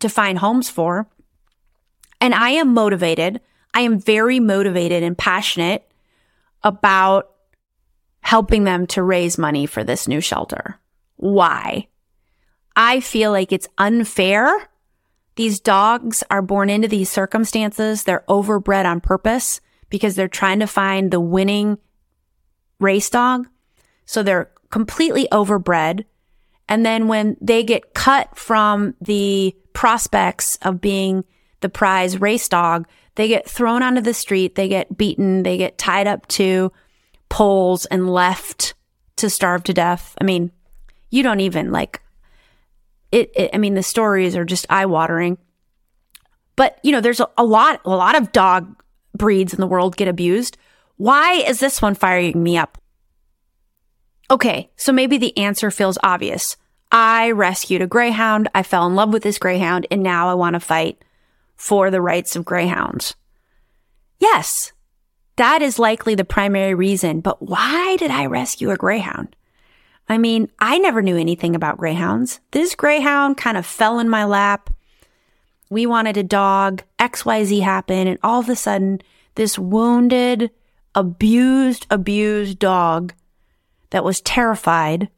to 0.00 0.08
find 0.08 0.36
homes 0.36 0.68
for. 0.68 1.08
And 2.20 2.34
I 2.34 2.50
am 2.50 2.74
motivated. 2.74 3.40
I 3.72 3.82
am 3.82 4.00
very 4.00 4.40
motivated 4.40 5.04
and 5.04 5.16
passionate 5.16 5.88
about 6.64 7.30
helping 8.20 8.64
them 8.64 8.88
to 8.88 9.02
raise 9.02 9.38
money 9.38 9.64
for 9.66 9.84
this 9.84 10.08
new 10.08 10.20
shelter. 10.20 10.78
Why? 11.16 11.86
I 12.76 13.00
feel 13.00 13.30
like 13.30 13.52
it's 13.52 13.68
unfair. 13.78 14.68
These 15.36 15.60
dogs 15.60 16.22
are 16.30 16.42
born 16.42 16.70
into 16.70 16.88
these 16.88 17.10
circumstances. 17.10 18.04
They're 18.04 18.24
overbred 18.28 18.84
on 18.84 19.00
purpose 19.00 19.60
because 19.88 20.14
they're 20.14 20.28
trying 20.28 20.60
to 20.60 20.66
find 20.66 21.10
the 21.10 21.20
winning 21.20 21.78
race 22.78 23.10
dog. 23.10 23.48
So 24.06 24.22
they're 24.22 24.50
completely 24.70 25.28
overbred. 25.30 26.04
And 26.68 26.86
then 26.86 27.08
when 27.08 27.36
they 27.40 27.64
get 27.64 27.94
cut 27.94 28.36
from 28.36 28.94
the 29.00 29.54
prospects 29.72 30.56
of 30.62 30.80
being 30.80 31.24
the 31.60 31.68
prize 31.68 32.20
race 32.20 32.48
dog, 32.48 32.86
they 33.16 33.28
get 33.28 33.48
thrown 33.48 33.82
onto 33.82 34.00
the 34.00 34.14
street, 34.14 34.54
they 34.54 34.68
get 34.68 34.96
beaten, 34.96 35.42
they 35.42 35.58
get 35.58 35.78
tied 35.78 36.06
up 36.06 36.26
to 36.28 36.72
poles 37.28 37.86
and 37.86 38.08
left 38.08 38.74
to 39.16 39.28
starve 39.28 39.64
to 39.64 39.74
death. 39.74 40.14
I 40.20 40.24
mean, 40.24 40.52
you 41.10 41.22
don't 41.22 41.40
even 41.40 41.72
like 41.72 42.00
it, 43.12 43.30
it 43.34 43.50
I 43.52 43.58
mean, 43.58 43.74
the 43.74 43.82
stories 43.82 44.36
are 44.36 44.44
just 44.44 44.66
eye 44.70 44.86
watering. 44.86 45.38
But, 46.56 46.78
you 46.82 46.92
know, 46.92 47.00
there's 47.00 47.20
a, 47.20 47.28
a 47.38 47.44
lot, 47.44 47.80
a 47.84 47.90
lot 47.90 48.16
of 48.16 48.32
dog 48.32 48.82
breeds 49.14 49.54
in 49.54 49.60
the 49.60 49.66
world 49.66 49.96
get 49.96 50.08
abused. 50.08 50.56
Why 50.96 51.32
is 51.32 51.60
this 51.60 51.80
one 51.80 51.94
firing 51.94 52.42
me 52.42 52.58
up? 52.58 52.78
Okay, 54.30 54.70
so 54.76 54.92
maybe 54.92 55.18
the 55.18 55.36
answer 55.36 55.70
feels 55.70 55.98
obvious. 56.02 56.56
I 56.92 57.30
rescued 57.30 57.82
a 57.82 57.86
greyhound. 57.86 58.48
I 58.54 58.62
fell 58.62 58.86
in 58.86 58.94
love 58.94 59.12
with 59.12 59.22
this 59.22 59.38
greyhound 59.38 59.86
and 59.90 60.02
now 60.02 60.28
I 60.28 60.34
want 60.34 60.54
to 60.54 60.60
fight 60.60 61.02
for 61.56 61.90
the 61.90 62.00
rights 62.00 62.36
of 62.36 62.44
greyhounds. 62.44 63.14
Yes, 64.18 64.72
that 65.36 65.62
is 65.62 65.78
likely 65.78 66.14
the 66.14 66.24
primary 66.24 66.74
reason, 66.74 67.20
but 67.20 67.42
why 67.42 67.96
did 67.96 68.10
I 68.10 68.26
rescue 68.26 68.70
a 68.70 68.76
greyhound? 68.76 69.34
I 70.10 70.18
mean, 70.18 70.50
I 70.58 70.78
never 70.78 71.02
knew 71.02 71.16
anything 71.16 71.54
about 71.54 71.78
greyhounds. 71.78 72.40
This 72.50 72.74
greyhound 72.74 73.36
kind 73.36 73.56
of 73.56 73.64
fell 73.64 74.00
in 74.00 74.08
my 74.08 74.24
lap. 74.24 74.68
We 75.70 75.86
wanted 75.86 76.16
a 76.16 76.24
dog. 76.24 76.82
XYZ 76.98 77.62
happened. 77.62 78.08
And 78.08 78.18
all 78.24 78.40
of 78.40 78.48
a 78.48 78.56
sudden, 78.56 79.02
this 79.36 79.56
wounded, 79.56 80.50
abused, 80.96 81.86
abused 81.90 82.58
dog 82.58 83.14
that 83.90 84.02
was 84.02 84.20
terrified 84.20 85.08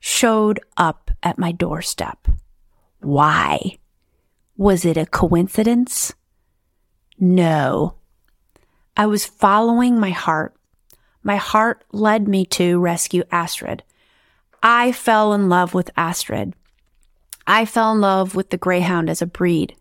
showed 0.00 0.58
up 0.76 1.12
at 1.22 1.38
my 1.38 1.52
doorstep. 1.52 2.26
Why? 2.98 3.78
Was 4.56 4.84
it 4.84 4.96
a 4.96 5.06
coincidence? 5.06 6.14
No. 7.16 7.94
I 8.96 9.06
was 9.06 9.24
following 9.24 10.00
my 10.00 10.10
heart. 10.10 10.56
My 11.22 11.36
heart 11.36 11.84
led 11.92 12.26
me 12.26 12.44
to 12.46 12.80
rescue 12.80 13.22
Astrid. 13.30 13.84
I 14.62 14.92
fell 14.92 15.32
in 15.32 15.48
love 15.48 15.74
with 15.74 15.90
Astrid. 15.96 16.54
I 17.46 17.64
fell 17.64 17.92
in 17.92 18.00
love 18.00 18.34
with 18.34 18.50
the 18.50 18.56
Greyhound 18.56 19.10
as 19.10 19.20
a 19.20 19.26
breed. 19.26 19.74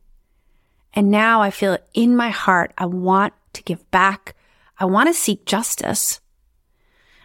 And 0.94 1.12
now 1.12 1.42
I 1.42 1.52
feel 1.52 1.74
it 1.74 1.86
in 1.94 2.16
my 2.16 2.30
heart. 2.30 2.74
I 2.78 2.86
want 2.88 3.34
to 3.54 3.64
give 3.64 3.90
back. 3.92 4.36
I 4.80 4.86
want 4.86 5.08
to 5.08 5.14
seek 5.14 5.46
justice. 5.46 6.20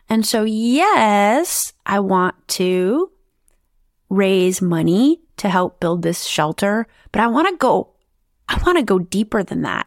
And 0.09 0.25
so, 0.25 0.45
yes, 0.45 1.73
I 1.85 2.01
want 2.01 2.47
to 2.49 3.11
raise 4.09 4.63
money 4.63 5.21
to 5.39 5.49
help 5.49 5.81
build 5.81 6.03
this 6.03 6.25
shelter, 6.25 6.87
but 7.11 7.21
I 7.21 7.27
want 7.27 7.49
to 7.49 7.57
go, 7.57 7.91
I 8.49 8.61
want 8.65 8.79
to 8.79 8.85
go 8.85 8.99
deeper 8.99 9.43
than 9.43 9.63
that. 9.63 9.87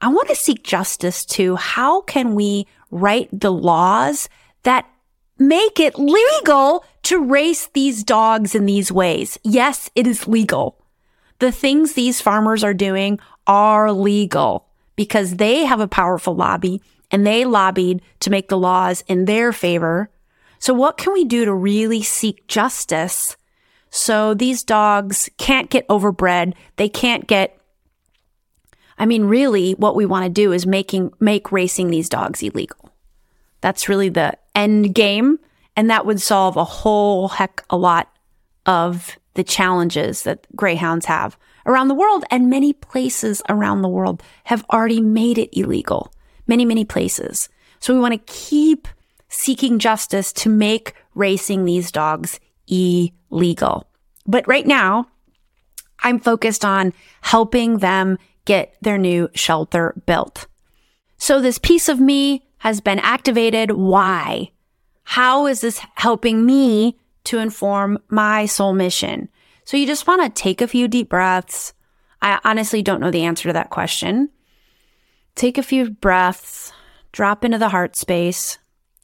I 0.00 0.08
want 0.08 0.28
to 0.28 0.36
seek 0.36 0.62
justice 0.62 1.24
to 1.26 1.56
how 1.56 2.02
can 2.02 2.34
we 2.34 2.66
write 2.90 3.28
the 3.32 3.50
laws 3.52 4.28
that 4.64 4.86
make 5.38 5.80
it 5.80 5.98
legal 5.98 6.84
to 7.06 7.22
race 7.22 7.68
these 7.68 8.02
dogs 8.02 8.56
in 8.56 8.66
these 8.66 8.90
ways? 8.90 9.38
Yes, 9.44 9.88
it 9.94 10.08
is 10.08 10.26
legal. 10.26 10.84
The 11.38 11.52
things 11.52 11.92
these 11.92 12.20
farmers 12.20 12.64
are 12.64 12.74
doing 12.74 13.20
are 13.46 13.92
legal 13.92 14.66
because 14.96 15.36
they 15.36 15.64
have 15.64 15.78
a 15.78 15.86
powerful 15.86 16.34
lobby 16.34 16.82
and 17.12 17.24
they 17.24 17.44
lobbied 17.44 18.02
to 18.20 18.30
make 18.30 18.48
the 18.48 18.58
laws 18.58 19.04
in 19.06 19.26
their 19.26 19.52
favor. 19.52 20.10
So 20.58 20.74
what 20.74 20.96
can 20.96 21.12
we 21.12 21.24
do 21.24 21.44
to 21.44 21.54
really 21.54 22.02
seek 22.02 22.44
justice 22.48 23.36
so 23.88 24.34
these 24.34 24.64
dogs 24.64 25.30
can't 25.38 25.70
get 25.70 25.86
overbred. 25.86 26.54
They 26.74 26.88
can't 26.88 27.28
get 27.28 27.52
I 28.98 29.06
mean, 29.06 29.26
really 29.26 29.74
what 29.74 29.94
we 29.94 30.06
want 30.06 30.24
to 30.24 30.30
do 30.30 30.52
is 30.52 30.66
making 30.66 31.12
make 31.20 31.52
racing 31.52 31.90
these 31.90 32.08
dogs 32.08 32.42
illegal. 32.42 32.90
That's 33.60 33.88
really 33.88 34.08
the 34.08 34.38
end 34.56 34.92
game 34.92 35.38
and 35.76 35.90
that 35.90 36.06
would 36.06 36.20
solve 36.20 36.56
a 36.56 36.64
whole 36.64 37.28
heck 37.28 37.64
a 37.70 37.76
lot 37.76 38.10
of 38.64 39.16
the 39.34 39.44
challenges 39.44 40.22
that 40.22 40.46
greyhounds 40.56 41.06
have 41.06 41.36
around 41.66 41.88
the 41.88 41.94
world 41.94 42.24
and 42.30 42.48
many 42.48 42.72
places 42.72 43.42
around 43.48 43.82
the 43.82 43.88
world 43.88 44.22
have 44.44 44.64
already 44.72 45.00
made 45.00 45.38
it 45.38 45.56
illegal. 45.56 46.12
Many, 46.46 46.64
many 46.64 46.84
places. 46.84 47.48
So 47.80 47.92
we 47.92 48.00
want 48.00 48.12
to 48.14 48.32
keep 48.32 48.88
seeking 49.28 49.78
justice 49.78 50.32
to 50.32 50.48
make 50.48 50.94
racing 51.14 51.64
these 51.64 51.92
dogs 51.92 52.40
illegal. 52.68 53.88
But 54.26 54.46
right 54.48 54.66
now, 54.66 55.08
I'm 56.00 56.20
focused 56.20 56.64
on 56.64 56.92
helping 57.20 57.78
them 57.78 58.18
get 58.44 58.76
their 58.80 58.98
new 58.98 59.28
shelter 59.34 59.94
built. 60.06 60.46
So 61.18 61.40
this 61.40 61.58
piece 61.58 61.88
of 61.88 62.00
me 62.00 62.46
has 62.58 62.80
been 62.80 63.00
activated. 63.00 63.72
Why? 63.72 64.50
How 65.06 65.46
is 65.46 65.60
this 65.60 65.80
helping 65.94 66.44
me 66.44 66.98
to 67.24 67.38
inform 67.38 67.98
my 68.08 68.44
soul 68.44 68.74
mission? 68.74 69.28
So 69.64 69.76
you 69.76 69.86
just 69.86 70.06
want 70.06 70.22
to 70.22 70.42
take 70.42 70.60
a 70.60 70.68
few 70.68 70.88
deep 70.88 71.08
breaths. 71.08 71.72
I 72.20 72.40
honestly 72.44 72.82
don't 72.82 73.00
know 73.00 73.12
the 73.12 73.22
answer 73.22 73.48
to 73.48 73.52
that 73.52 73.70
question. 73.70 74.30
Take 75.36 75.58
a 75.58 75.62
few 75.62 75.90
breaths, 75.90 76.72
drop 77.12 77.44
into 77.44 77.56
the 77.56 77.68
heart 77.68 77.94
space. 77.94 78.58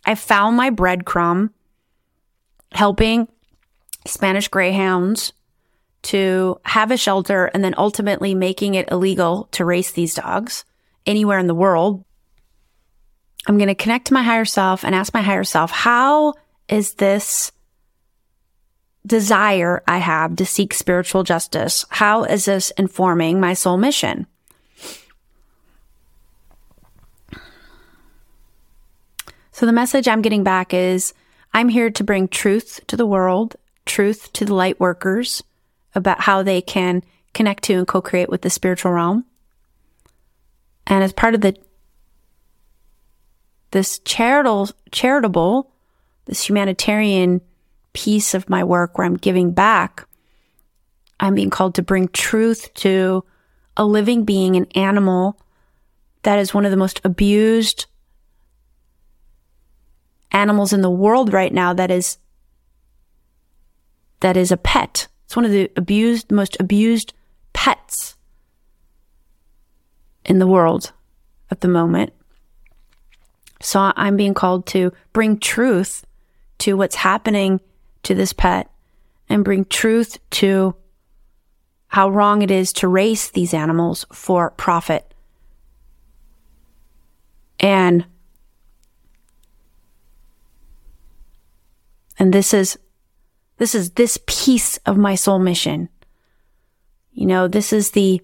I 0.05 0.17
found 0.17 0.57
my 0.57 0.71
breadcrumb 0.71 1.51
helping 2.73 3.29
Spanish 4.05 4.49
greyhounds 4.49 5.33
to 6.03 6.59
have 6.65 6.91
a 6.91 6.97
shelter 6.97 7.47
and 7.47 7.63
then 7.63 7.77
ultimately 7.79 8.35
making 8.35 8.75
it 8.75 8.91
illegal 8.91 9.49
to 9.53 9.65
race 9.65 9.93
these 9.93 10.15
dogs 10.15 10.65
anywhere 11.07 11.39
in 11.39 11.47
the 11.47 11.55
world. 11.55 12.05
I'm 13.47 13.59
going 13.59 13.69
to 13.69 13.75
connect 13.75 14.07
to 14.07 14.15
my 14.15 14.23
higher 14.23 14.45
self 14.45 14.85
and 14.85 14.95
ask 14.95 15.13
my 15.13 15.23
higher 15.23 15.45
self, 15.45 15.71
how 15.71 16.35
is 16.69 16.95
this 16.95 17.51
desire 19.05 19.83
I 19.89 19.99
have 19.99 20.37
to 20.37 20.47
seek 20.47 20.73
spiritual 20.73 21.25
justice? 21.25 21.85
How 21.91 22.23
is 22.25 22.45
this 22.45 22.71
informing 22.73 23.41
my 23.41 23.55
soul 23.55 23.77
mission? 23.77 24.27
So 29.51 29.67
the 29.67 29.73
message 29.73 30.09
I'm 30.09 30.23
getting 30.23 30.45
back 30.45 30.73
is 30.73 31.13
I'm 31.53 31.69
here 31.69 31.91
to 31.91 32.05
bring 32.05 32.29
truth 32.29 32.81
to 32.87 32.97
the 32.97 33.07
world, 33.07 33.57
truth 33.87 34.33
to 34.35 34.45
the 34.45 34.55
light 34.55 34.81
workers 34.81 35.43
about 35.95 36.23
how 36.23 36.43
they 36.43 36.63
can 36.63 37.03
connect 37.35 37.65
to 37.65 37.75
and 37.75 37.87
co-create 37.87 38.29
with 38.29 38.43
the 38.43 38.51
spiritual 38.51 38.93
realm. 38.93 39.25
And 40.87 41.05
as 41.05 41.13
part 41.13 41.35
of 41.35 41.41
the 41.43 41.57
this 43.73 43.99
charitable 44.01 44.71
charitable 44.91 45.73
this 46.27 46.49
humanitarian 46.49 47.41
piece 47.93 48.35
of 48.35 48.49
my 48.49 48.65
work 48.65 48.97
where 48.97 49.07
I'm 49.07 49.17
giving 49.17 49.53
back, 49.53 50.07
I'm 51.21 51.35
being 51.35 51.51
called 51.51 51.75
to 51.75 51.83
bring 51.83 52.09
truth 52.09 52.73
to 52.75 53.25
a 53.77 53.85
living 53.85 54.25
being, 54.25 54.57
an 54.57 54.67
animal 54.75 55.39
that 56.23 56.39
is 56.39 56.55
one 56.55 56.65
of 56.65 56.71
the 56.71 56.77
most 56.77 57.01
abused 57.05 57.87
animals 60.31 60.73
in 60.73 60.81
the 60.81 60.91
world 60.91 61.33
right 61.33 61.53
now 61.53 61.75
that 61.75 61.91
is 61.91 62.19
that 64.21 64.37
is 64.37 64.53
a 64.53 64.57
pet. 64.57 65.09
It's 65.25 65.37
one 65.37 65.45
of 65.45 65.51
the 65.51 65.71
abused 65.77 66.31
most 66.31 66.57
abused 66.61 67.13
pets 67.53 68.17
in 70.25 70.39
the 70.39 70.47
world 70.47 70.93
at 71.51 71.61
the 71.61 71.69
moment. 71.69 72.13
So 73.63 73.93
I'm 73.97 74.17
being 74.17 74.35
called 74.35 74.67
to 74.69 74.93
bring 75.13 75.39
truth 75.39 76.05
to 76.59 76.77
what's 76.77 76.97
happening 76.97 77.61
to 78.03 78.15
this 78.15 78.33
pet 78.33 78.69
and 79.29 79.45
bring 79.45 79.65
truth 79.65 80.19
to 80.31 80.75
how 81.87 82.11
wrong 82.11 82.43
it 82.43 82.51
is 82.51 82.73
to 82.75 82.89
race 82.89 83.31
these 83.31 83.55
animals 83.55 84.05
for 84.13 84.51
profit. 84.51 85.15
And 87.61 88.05
and 92.19 92.33
this 92.33 92.53
is 92.53 92.79
this 93.59 93.75
is 93.75 93.91
this 93.91 94.19
piece 94.27 94.79
of 94.79 94.97
my 94.97 95.15
soul 95.15 95.39
mission. 95.39 95.89
You 97.13 97.27
know, 97.27 97.47
this 97.47 97.73
is 97.73 97.93
the 97.93 98.21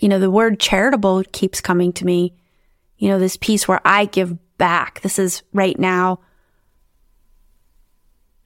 you 0.00 0.08
know, 0.08 0.18
the 0.18 0.30
word 0.30 0.60
charitable 0.60 1.24
keeps 1.32 1.60
coming 1.60 1.92
to 1.94 2.04
me. 2.04 2.34
You 2.98 3.08
know, 3.08 3.18
this 3.18 3.36
piece 3.36 3.66
where 3.68 3.80
I 3.84 4.06
give 4.06 4.36
back. 4.58 5.00
This 5.00 5.18
is 5.18 5.42
right 5.52 5.78
now 5.78 6.20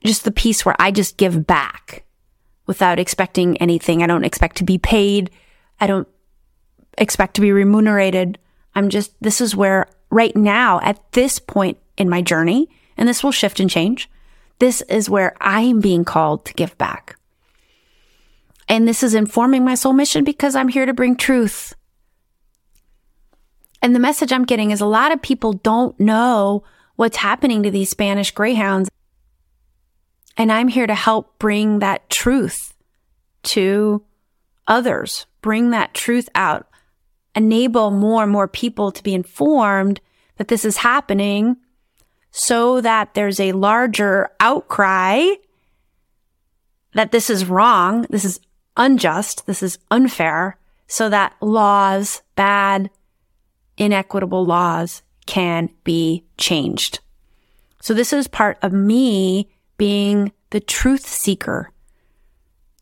just 0.03 0.23
the 0.23 0.31
piece 0.31 0.65
where 0.65 0.75
I 0.79 0.91
just 0.91 1.17
give 1.17 1.45
back 1.45 2.03
without 2.65 2.99
expecting 2.99 3.57
anything. 3.57 4.01
I 4.01 4.07
don't 4.07 4.23
expect 4.23 4.57
to 4.57 4.63
be 4.63 4.77
paid. 4.77 5.29
I 5.79 5.87
don't 5.87 6.07
expect 6.97 7.35
to 7.35 7.41
be 7.41 7.51
remunerated. 7.51 8.39
I'm 8.75 8.89
just, 8.89 9.13
this 9.21 9.41
is 9.41 9.55
where 9.55 9.87
right 10.09 10.35
now 10.35 10.79
at 10.81 11.11
this 11.11 11.39
point 11.39 11.77
in 11.97 12.09
my 12.09 12.21
journey, 12.21 12.69
and 12.97 13.07
this 13.07 13.23
will 13.23 13.31
shift 13.31 13.59
and 13.59 13.69
change. 13.69 14.09
This 14.59 14.81
is 14.83 15.09
where 15.09 15.35
I 15.39 15.61
am 15.61 15.79
being 15.79 16.05
called 16.05 16.45
to 16.45 16.53
give 16.53 16.77
back. 16.77 17.17
And 18.71 18.87
this 18.87 19.03
is 19.03 19.13
informing 19.15 19.65
my 19.65 19.75
soul 19.75 19.91
mission 19.91 20.23
because 20.23 20.55
I'm 20.55 20.69
here 20.69 20.85
to 20.85 20.93
bring 20.93 21.17
truth. 21.17 21.75
And 23.81 23.93
the 23.93 23.99
message 23.99 24.31
I'm 24.31 24.45
getting 24.45 24.71
is 24.71 24.79
a 24.79 24.85
lot 24.85 25.11
of 25.11 25.21
people 25.21 25.51
don't 25.51 25.99
know 25.99 26.63
what's 26.95 27.17
happening 27.17 27.63
to 27.63 27.69
these 27.69 27.89
Spanish 27.89 28.31
greyhounds. 28.31 28.89
And 30.37 30.53
I'm 30.53 30.69
here 30.69 30.87
to 30.87 30.95
help 30.95 31.37
bring 31.37 31.79
that 31.79 32.09
truth 32.09 32.73
to 33.43 34.05
others, 34.69 35.25
bring 35.41 35.71
that 35.71 35.93
truth 35.93 36.29
out, 36.33 36.69
enable 37.35 37.91
more 37.91 38.23
and 38.23 38.31
more 38.31 38.47
people 38.47 38.89
to 38.93 39.03
be 39.03 39.13
informed 39.13 39.99
that 40.37 40.47
this 40.47 40.63
is 40.63 40.77
happening 40.77 41.57
so 42.31 42.79
that 42.79 43.15
there's 43.15 43.41
a 43.41 43.51
larger 43.51 44.29
outcry 44.39 45.25
that 46.93 47.11
this 47.11 47.29
is 47.29 47.43
wrong, 47.43 48.05
this 48.09 48.23
is 48.23 48.39
unjust, 48.77 49.45
this 49.45 49.63
is 49.63 49.79
unfair, 49.89 50.57
so 50.87 51.09
that 51.09 51.35
laws, 51.41 52.21
bad, 52.35 52.89
inequitable 53.77 54.45
laws 54.45 55.03
can 55.25 55.69
be 55.83 56.25
changed. 56.37 56.99
So 57.81 57.93
this 57.93 58.13
is 58.13 58.27
part 58.27 58.57
of 58.61 58.73
me 58.73 59.49
being 59.77 60.31
the 60.51 60.59
truth 60.59 61.05
seeker, 61.05 61.71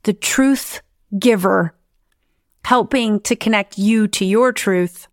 the 0.04 0.14
truth 0.14 0.82
giver, 1.18 1.76
helping 2.66 3.20
to 3.22 3.36
connect 3.36 3.78
you 3.78 4.08
to 4.10 4.26
your 4.26 4.52
truth. 4.52 5.08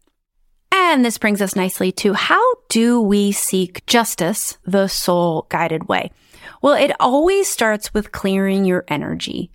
And 0.73 1.05
this 1.05 1.19
brings 1.19 1.41
us 1.41 1.57
nicely 1.57 1.93
to 1.93 2.13
how 2.13 2.43
do 2.69 3.01
we 3.01 3.33
seek 3.33 3.87
justice 3.87 4.59
the 4.65 4.89
soul 4.89 5.47
guided 5.49 5.89
way? 5.89 6.11
Well, 6.63 6.75
it 6.75 6.93
always 6.99 7.49
starts 7.49 7.95
with 7.95 8.13
clearing 8.13 8.65
your 8.65 8.85
energy 8.89 9.51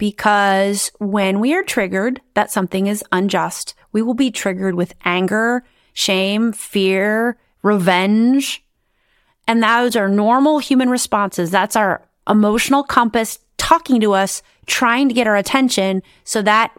because 0.00 0.90
when 0.98 1.40
we 1.40 1.54
are 1.54 1.62
triggered 1.62 2.22
that 2.32 2.50
something 2.50 2.86
is 2.86 3.04
unjust, 3.12 3.74
we 3.92 4.00
will 4.00 4.14
be 4.14 4.30
triggered 4.30 4.74
with 4.74 4.94
anger, 5.04 5.62
shame, 5.92 6.52
fear, 6.52 7.36
revenge, 7.62 8.64
and 9.46 9.62
those 9.62 9.96
are 9.96 10.08
normal 10.08 10.58
human 10.58 10.88
responses. 10.88 11.50
That's 11.50 11.76
our 11.76 12.02
emotional 12.26 12.82
compass 12.82 13.40
talking 13.58 14.00
to 14.00 14.14
us, 14.14 14.42
trying 14.64 15.08
to 15.08 15.14
get 15.14 15.26
our 15.26 15.36
attention. 15.36 16.02
So 16.24 16.40
that, 16.42 16.72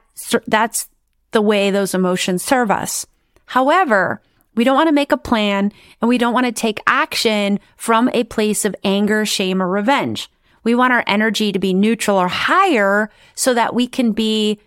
that's 0.47 0.89
the 1.29 1.43
way 1.43 1.69
those 1.69 1.93
emotions 1.93 2.43
serve 2.43 2.71
us. 2.71 3.05
However, 3.45 4.19
we 4.55 4.63
don't 4.63 4.75
want 4.75 4.88
to 4.88 4.93
make 4.93 5.12
a 5.12 5.17
plan 5.17 5.71
and 6.01 6.10
we 6.10 6.17
don't 6.17 6.34
want 6.34 6.47
to 6.47 6.51
take 6.51 6.81
action 6.88 7.60
from 7.77 8.10
a 8.13 8.23
place 8.23 8.65
of 8.65 8.75
anger, 8.84 9.27
shame, 9.27 9.62
or 9.62 9.67
revenge. 9.67 10.27
We 10.63 10.76
want 10.76 10.93
our 10.93 11.04
energy 11.08 11.52
to 11.52 11.60
be 11.60 11.74
neutral 11.74 12.17
or 12.17 12.28
higher 12.28 13.10
so 13.36 13.54
that 13.54 13.74
we 13.74 13.88
can 13.88 14.12
be 14.12 14.60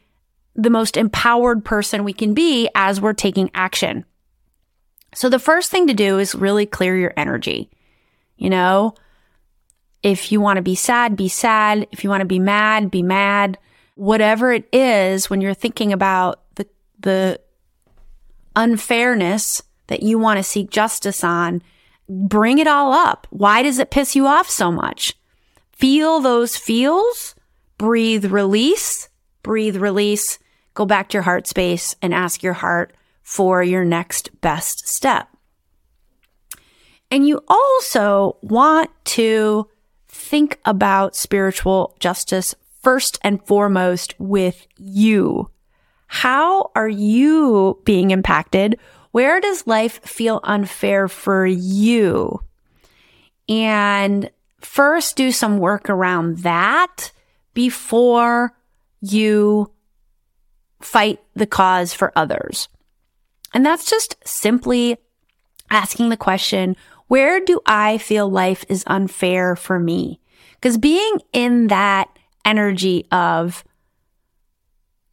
the 0.54 0.70
most 0.70 0.96
empowered 0.96 1.64
person 1.64 2.04
we 2.04 2.12
can 2.12 2.34
be 2.34 2.68
as 2.74 3.00
we're 3.00 3.12
taking 3.12 3.50
action. 3.54 4.04
So 5.14 5.28
the 5.28 5.38
first 5.38 5.70
thing 5.70 5.86
to 5.86 5.94
do 5.94 6.18
is 6.18 6.34
really 6.34 6.66
clear 6.66 6.96
your 6.96 7.14
energy. 7.16 7.70
You 8.36 8.50
know, 8.50 8.94
if 10.02 10.32
you 10.32 10.40
want 10.40 10.56
to 10.56 10.62
be 10.62 10.74
sad, 10.74 11.16
be 11.16 11.28
sad. 11.28 11.86
If 11.92 12.04
you 12.04 12.10
want 12.10 12.20
to 12.20 12.26
be 12.26 12.38
mad, 12.38 12.90
be 12.90 13.02
mad. 13.02 13.58
Whatever 13.94 14.52
it 14.52 14.68
is, 14.72 15.30
when 15.30 15.40
you're 15.40 15.54
thinking 15.54 15.92
about 15.92 16.42
the, 16.56 16.66
the 16.98 17.40
unfairness 18.56 19.62
that 19.86 20.02
you 20.02 20.18
want 20.18 20.38
to 20.38 20.42
seek 20.42 20.70
justice 20.70 21.22
on, 21.22 21.62
bring 22.08 22.58
it 22.58 22.66
all 22.66 22.92
up. 22.92 23.26
Why 23.30 23.62
does 23.62 23.78
it 23.78 23.90
piss 23.90 24.16
you 24.16 24.26
off 24.26 24.50
so 24.50 24.72
much? 24.72 25.14
Feel 25.76 26.20
those 26.20 26.56
feels, 26.56 27.34
breathe 27.78 28.26
release, 28.26 29.08
breathe 29.42 29.76
release, 29.76 30.38
go 30.74 30.84
back 30.84 31.08
to 31.08 31.14
your 31.14 31.22
heart 31.22 31.46
space 31.46 31.94
and 32.00 32.14
ask 32.14 32.42
your 32.42 32.52
heart 32.52 32.94
for 33.22 33.62
your 33.62 33.84
next 33.84 34.40
best 34.40 34.86
step. 34.86 35.28
And 37.10 37.26
you 37.26 37.42
also 37.48 38.36
want 38.42 38.90
to 39.04 39.68
think 40.08 40.58
about 40.64 41.16
spiritual 41.16 41.96
justice 42.00 42.54
first 42.82 43.18
and 43.22 43.44
foremost 43.46 44.14
with 44.18 44.66
you. 44.76 45.50
How 46.06 46.70
are 46.74 46.88
you 46.88 47.80
being 47.84 48.10
impacted? 48.10 48.78
Where 49.10 49.40
does 49.40 49.66
life 49.66 50.00
feel 50.04 50.40
unfair 50.44 51.08
for 51.08 51.46
you? 51.46 52.40
And 53.48 54.30
first 54.64 55.16
do 55.16 55.30
some 55.30 55.58
work 55.58 55.88
around 55.88 56.38
that 56.38 57.12
before 57.52 58.56
you 59.00 59.70
fight 60.80 61.20
the 61.34 61.46
cause 61.46 61.94
for 61.94 62.12
others. 62.16 62.68
And 63.52 63.64
that's 63.64 63.88
just 63.88 64.16
simply 64.26 64.98
asking 65.70 66.08
the 66.08 66.16
question, 66.16 66.76
where 67.08 67.40
do 67.40 67.60
I 67.66 67.98
feel 67.98 68.28
life 68.28 68.64
is 68.68 68.84
unfair 68.86 69.56
for 69.56 69.78
me? 69.78 70.20
Because 70.54 70.78
being 70.78 71.18
in 71.32 71.68
that 71.68 72.08
energy 72.44 73.06
of, 73.12 73.64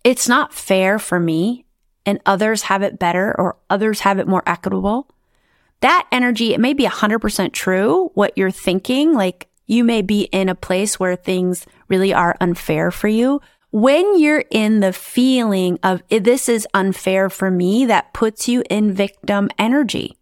it's 0.04 0.28
not 0.28 0.54
fair 0.54 0.98
for 0.98 1.20
me 1.20 1.66
and 2.06 2.20
others 2.26 2.64
have 2.64 2.82
it 2.82 2.98
better 2.98 3.36
or 3.38 3.58
others 3.70 4.02
have 4.02 4.18
it 4.18 4.28
more 4.28 4.44
equitable. 4.48 5.08
That 5.82 6.08
energy, 6.12 6.54
it 6.54 6.60
may 6.60 6.74
be 6.74 6.86
100% 6.86 7.54
true 7.54 8.12
what 8.14 8.38
you're 8.38 8.52
thinking. 8.52 9.14
Like 9.14 9.48
you 9.68 9.84
may 9.84 10.02
be 10.02 10.24
in 10.32 10.50
a 10.50 10.56
place 10.56 11.00
where 11.00 11.16
things 11.16 11.66
really 11.88 12.14
are 12.14 12.36
unfair 12.40 12.92
for 12.92 13.08
you. 13.08 13.42
When 13.72 14.20
you're 14.20 14.44
in 14.52 14.82
the 14.82 14.94
feeling 14.94 15.80
of 15.82 16.04
this 16.10 16.50
is 16.50 16.68
unfair 16.74 17.30
for 17.30 17.50
me, 17.50 17.86
that 17.86 18.14
puts 18.14 18.48
you 18.48 18.64
in 18.70 18.94
victim 18.94 19.50
energy. 19.58 20.18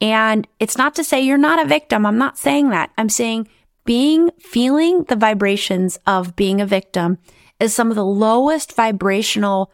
And 0.00 0.46
it's 0.60 0.78
not 0.78 0.94
to 0.96 1.04
say 1.04 1.20
you're 1.20 1.38
not 1.38 1.64
a 1.64 1.68
victim. 1.68 2.06
I'm 2.06 2.18
not 2.18 2.38
saying 2.38 2.70
that. 2.70 2.90
I'm 2.96 3.08
saying 3.08 3.48
being, 3.84 4.30
feeling 4.38 5.04
the 5.04 5.16
vibrations 5.16 5.98
of 6.06 6.36
being 6.36 6.60
a 6.60 6.66
victim 6.66 7.18
is 7.58 7.74
some 7.74 7.90
of 7.90 7.96
the 7.96 8.04
lowest 8.04 8.74
vibrational 8.74 9.72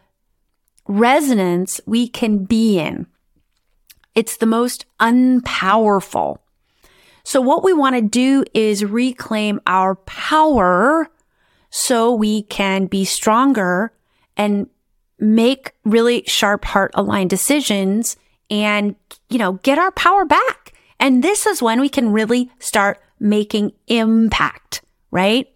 resonance 0.86 1.80
we 1.86 2.08
can 2.08 2.44
be 2.44 2.78
in. 2.78 3.06
It's 4.14 4.36
the 4.36 4.46
most 4.46 4.86
unpowerful. 5.00 6.38
So 7.24 7.40
what 7.40 7.64
we 7.64 7.72
want 7.72 7.96
to 7.96 8.02
do 8.02 8.44
is 8.52 8.84
reclaim 8.84 9.60
our 9.66 9.94
power 9.94 11.08
so 11.70 12.12
we 12.12 12.42
can 12.42 12.86
be 12.86 13.04
stronger 13.04 13.92
and 14.36 14.66
make 15.18 15.72
really 15.84 16.24
sharp 16.26 16.64
heart 16.64 16.90
aligned 16.94 17.30
decisions 17.30 18.16
and, 18.50 18.96
you 19.30 19.38
know, 19.38 19.54
get 19.62 19.78
our 19.78 19.92
power 19.92 20.24
back. 20.24 20.74
And 20.98 21.22
this 21.22 21.46
is 21.46 21.62
when 21.62 21.80
we 21.80 21.88
can 21.88 22.12
really 22.12 22.50
start 22.58 23.00
making 23.18 23.72
impact, 23.86 24.82
right? 25.10 25.48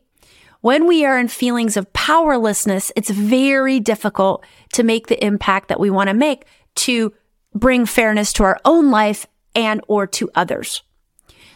When 0.61 0.87
we 0.87 1.05
are 1.05 1.19
in 1.19 1.29
feelings 1.29 1.77
of 1.77 1.92
powerlessness, 1.92 2.90
it's 2.97 3.11
very 3.11 3.79
difficult 3.81 4.45
to 4.73 4.83
make 4.83 5.09
the 5.09 5.23
impact 5.25 5.69
that 5.69 5.81
we 5.81 5.90
want 5.90 6.09
to 6.09 6.14
make 6.14 6.47
to 6.77 7.12
bring 7.59 7.87
fairness 7.87 8.33
to 8.35 8.45
our 8.45 8.61
own 8.64 8.90
life 8.90 9.27
and 9.55 9.81
or 9.88 10.07
to 10.07 10.31
others. 10.35 10.83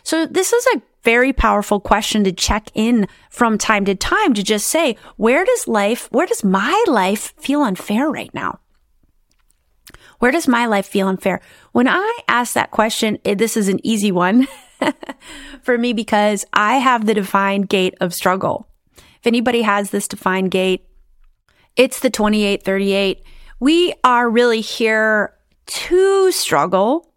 So 0.02 0.26
this 0.26 0.52
is 0.52 0.66
a 0.74 0.82
very 1.02 1.32
powerful 1.32 1.80
question 1.80 2.24
to 2.24 2.32
check 2.32 2.70
in 2.74 3.06
from 3.30 3.58
time 3.58 3.84
to 3.86 3.94
time 3.94 4.34
to 4.34 4.42
just 4.42 4.66
say, 4.66 4.96
where 5.16 5.44
does 5.44 5.68
life, 5.68 6.08
where 6.10 6.26
does 6.26 6.44
my 6.44 6.84
life 6.88 7.32
feel 7.38 7.62
unfair 7.62 8.10
right 8.10 8.32
now? 8.34 8.60
Where 10.18 10.32
does 10.32 10.46
my 10.46 10.66
life 10.66 10.86
feel 10.86 11.08
unfair? 11.08 11.40
When 11.72 11.88
I 11.88 12.18
ask 12.28 12.52
that 12.52 12.70
question, 12.70 13.18
this 13.24 13.56
is 13.56 13.68
an 13.68 13.84
easy 13.84 14.12
one 14.12 14.46
for 15.62 15.78
me 15.78 15.94
because 15.94 16.44
I 16.52 16.76
have 16.76 17.06
the 17.06 17.14
defined 17.14 17.70
gate 17.70 17.94
of 18.00 18.12
struggle. 18.12 18.66
If 18.96 19.26
anybody 19.26 19.62
has 19.62 19.90
this 19.90 20.08
defined 20.08 20.50
gate, 20.50 20.86
it's 21.76 22.00
the 22.00 22.10
2838. 22.10 23.22
We 23.60 23.94
are 24.04 24.28
really 24.28 24.60
here 24.60 25.34
to 25.70 26.32
struggle. 26.32 27.12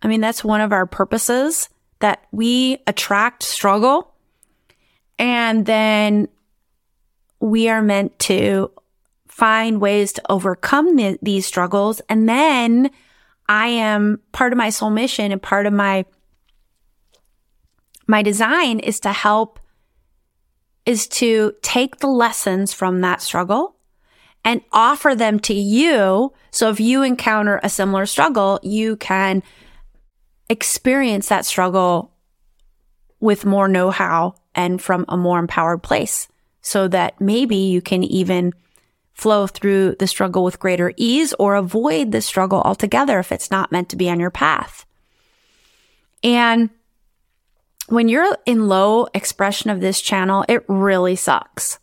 I 0.00 0.08
mean, 0.08 0.20
that's 0.20 0.44
one 0.44 0.60
of 0.60 0.72
our 0.72 0.86
purposes 0.86 1.68
that 1.98 2.24
we 2.32 2.78
attract 2.86 3.42
struggle. 3.42 4.14
And 5.18 5.66
then 5.66 6.28
we 7.40 7.68
are 7.68 7.82
meant 7.82 8.18
to 8.20 8.70
find 9.28 9.80
ways 9.80 10.12
to 10.12 10.22
overcome 10.30 10.96
the, 10.96 11.18
these 11.20 11.46
struggles. 11.46 12.00
And 12.08 12.28
then 12.28 12.90
I 13.48 13.66
am 13.66 14.20
part 14.32 14.52
of 14.52 14.56
my 14.56 14.70
soul 14.70 14.90
mission 14.90 15.32
and 15.32 15.42
part 15.42 15.66
of 15.66 15.72
my, 15.72 16.04
my 18.06 18.22
design 18.22 18.78
is 18.78 19.00
to 19.00 19.12
help, 19.12 19.58
is 20.86 21.08
to 21.08 21.54
take 21.62 21.96
the 21.96 22.06
lessons 22.06 22.72
from 22.72 23.00
that 23.00 23.20
struggle 23.20 23.73
and 24.44 24.60
offer 24.72 25.14
them 25.14 25.40
to 25.40 25.54
you. 25.54 26.32
So 26.50 26.70
if 26.70 26.80
you 26.80 27.02
encounter 27.02 27.60
a 27.62 27.68
similar 27.68 28.06
struggle, 28.06 28.60
you 28.62 28.96
can 28.96 29.42
experience 30.48 31.28
that 31.28 31.46
struggle 31.46 32.12
with 33.20 33.46
more 33.46 33.68
know 33.68 33.90
how 33.90 34.34
and 34.54 34.80
from 34.80 35.06
a 35.08 35.16
more 35.16 35.38
empowered 35.38 35.82
place 35.82 36.28
so 36.60 36.88
that 36.88 37.20
maybe 37.20 37.56
you 37.56 37.80
can 37.80 38.04
even 38.04 38.52
flow 39.14 39.46
through 39.46 39.94
the 39.98 40.06
struggle 40.06 40.44
with 40.44 40.58
greater 40.58 40.92
ease 40.96 41.32
or 41.38 41.54
avoid 41.54 42.12
the 42.12 42.20
struggle 42.20 42.60
altogether 42.60 43.18
if 43.18 43.32
it's 43.32 43.50
not 43.50 43.72
meant 43.72 43.88
to 43.88 43.96
be 43.96 44.10
on 44.10 44.20
your 44.20 44.30
path. 44.30 44.84
And 46.22 46.70
when 47.88 48.08
you're 48.08 48.36
in 48.44 48.68
low 48.68 49.06
expression 49.14 49.70
of 49.70 49.80
this 49.80 50.00
channel, 50.00 50.44
it 50.48 50.64
really 50.68 51.16
sucks. 51.16 51.78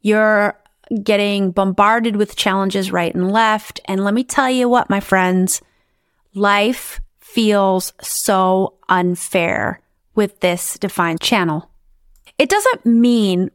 You're 0.00 0.58
getting 1.02 1.50
bombarded 1.50 2.16
with 2.16 2.36
challenges 2.36 2.92
right 2.92 3.14
and 3.14 3.32
left. 3.32 3.80
And 3.86 4.04
let 4.04 4.14
me 4.14 4.24
tell 4.24 4.50
you 4.50 4.68
what, 4.68 4.90
my 4.90 5.00
friends, 5.00 5.60
life 6.34 7.00
feels 7.20 7.92
so 8.00 8.74
unfair 8.88 9.80
with 10.14 10.40
this 10.40 10.78
defined 10.78 11.20
channel. 11.20 11.70
It 12.38 12.48
doesn't 12.48 12.86
mean 12.86 13.50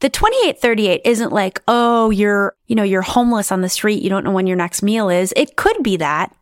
the 0.00 0.10
2838 0.10 1.02
isn't 1.04 1.32
like, 1.32 1.62
oh, 1.68 2.10
you're, 2.10 2.54
you 2.66 2.76
know, 2.76 2.82
you're 2.82 3.02
homeless 3.02 3.50
on 3.50 3.62
the 3.62 3.68
street. 3.68 4.02
You 4.02 4.10
don't 4.10 4.24
know 4.24 4.32
when 4.32 4.46
your 4.46 4.56
next 4.56 4.82
meal 4.82 5.08
is. 5.08 5.32
It 5.36 5.56
could 5.56 5.82
be 5.82 5.96
that. 5.96 6.34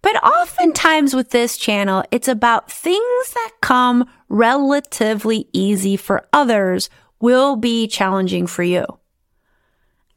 But 0.00 0.22
oftentimes 0.22 1.14
with 1.14 1.30
this 1.30 1.56
channel, 1.56 2.04
it's 2.10 2.28
about 2.28 2.70
things 2.70 3.32
that 3.34 3.50
come 3.60 4.08
relatively 4.28 5.48
easy 5.52 5.96
for 5.96 6.26
others 6.32 6.88
will 7.20 7.56
be 7.56 7.88
challenging 7.88 8.46
for 8.46 8.62
you. 8.62 8.86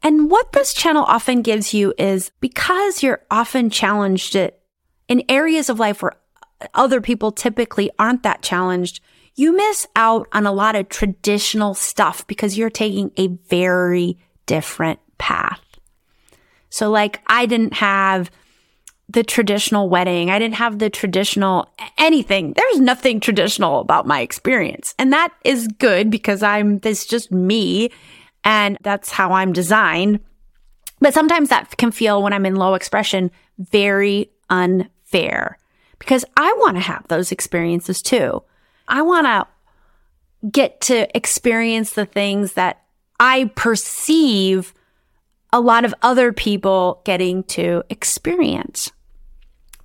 And 0.02 0.30
what 0.30 0.52
this 0.52 0.74
channel 0.74 1.04
often 1.04 1.42
gives 1.42 1.72
you 1.72 1.94
is 1.96 2.30
because 2.40 3.02
you're 3.02 3.22
often 3.30 3.70
challenged 3.70 4.34
in 4.34 5.22
areas 5.28 5.68
of 5.68 5.78
life 5.78 6.02
where 6.02 6.16
other 6.74 7.00
people 7.00 7.32
typically 7.32 7.90
aren't 7.98 8.22
that 8.22 8.42
challenged, 8.42 9.00
you 9.34 9.56
miss 9.56 9.86
out 9.96 10.26
on 10.32 10.46
a 10.46 10.52
lot 10.52 10.76
of 10.76 10.88
traditional 10.88 11.74
stuff 11.74 12.26
because 12.26 12.58
you're 12.58 12.70
taking 12.70 13.10
a 13.16 13.28
very 13.28 14.18
different 14.46 15.00
path. 15.18 15.60
So 16.68 16.90
like 16.90 17.20
I 17.26 17.46
didn't 17.46 17.74
have 17.74 18.30
the 19.08 19.22
traditional 19.22 19.88
wedding. 19.88 20.30
I 20.30 20.38
didn't 20.38 20.54
have 20.54 20.78
the 20.78 20.88
traditional 20.88 21.68
anything. 21.98 22.54
There's 22.54 22.80
nothing 22.80 23.20
traditional 23.20 23.80
about 23.80 24.06
my 24.06 24.20
experience. 24.20 24.94
And 24.98 25.12
that 25.12 25.32
is 25.44 25.68
good 25.68 26.10
because 26.10 26.42
I'm, 26.42 26.78
this 26.78 27.04
just 27.06 27.30
me 27.30 27.90
and 28.44 28.78
that's 28.82 29.10
how 29.10 29.32
I'm 29.32 29.52
designed. 29.52 30.20
But 31.00 31.14
sometimes 31.14 31.48
that 31.48 31.76
can 31.76 31.90
feel 31.90 32.22
when 32.22 32.32
I'm 32.32 32.46
in 32.46 32.56
low 32.56 32.74
expression 32.74 33.30
very 33.58 34.30
unfair 34.50 35.58
because 35.98 36.24
I 36.36 36.52
want 36.58 36.76
to 36.76 36.82
have 36.82 37.06
those 37.08 37.32
experiences 37.32 38.02
too. 38.02 38.42
I 38.88 39.02
want 39.02 39.26
to 39.26 39.46
get 40.50 40.80
to 40.82 41.16
experience 41.16 41.92
the 41.92 42.06
things 42.06 42.54
that 42.54 42.82
I 43.20 43.52
perceive 43.54 44.74
a 45.52 45.60
lot 45.60 45.84
of 45.84 45.94
other 46.02 46.32
people 46.32 47.02
getting 47.04 47.44
to 47.44 47.84
experience. 47.88 48.90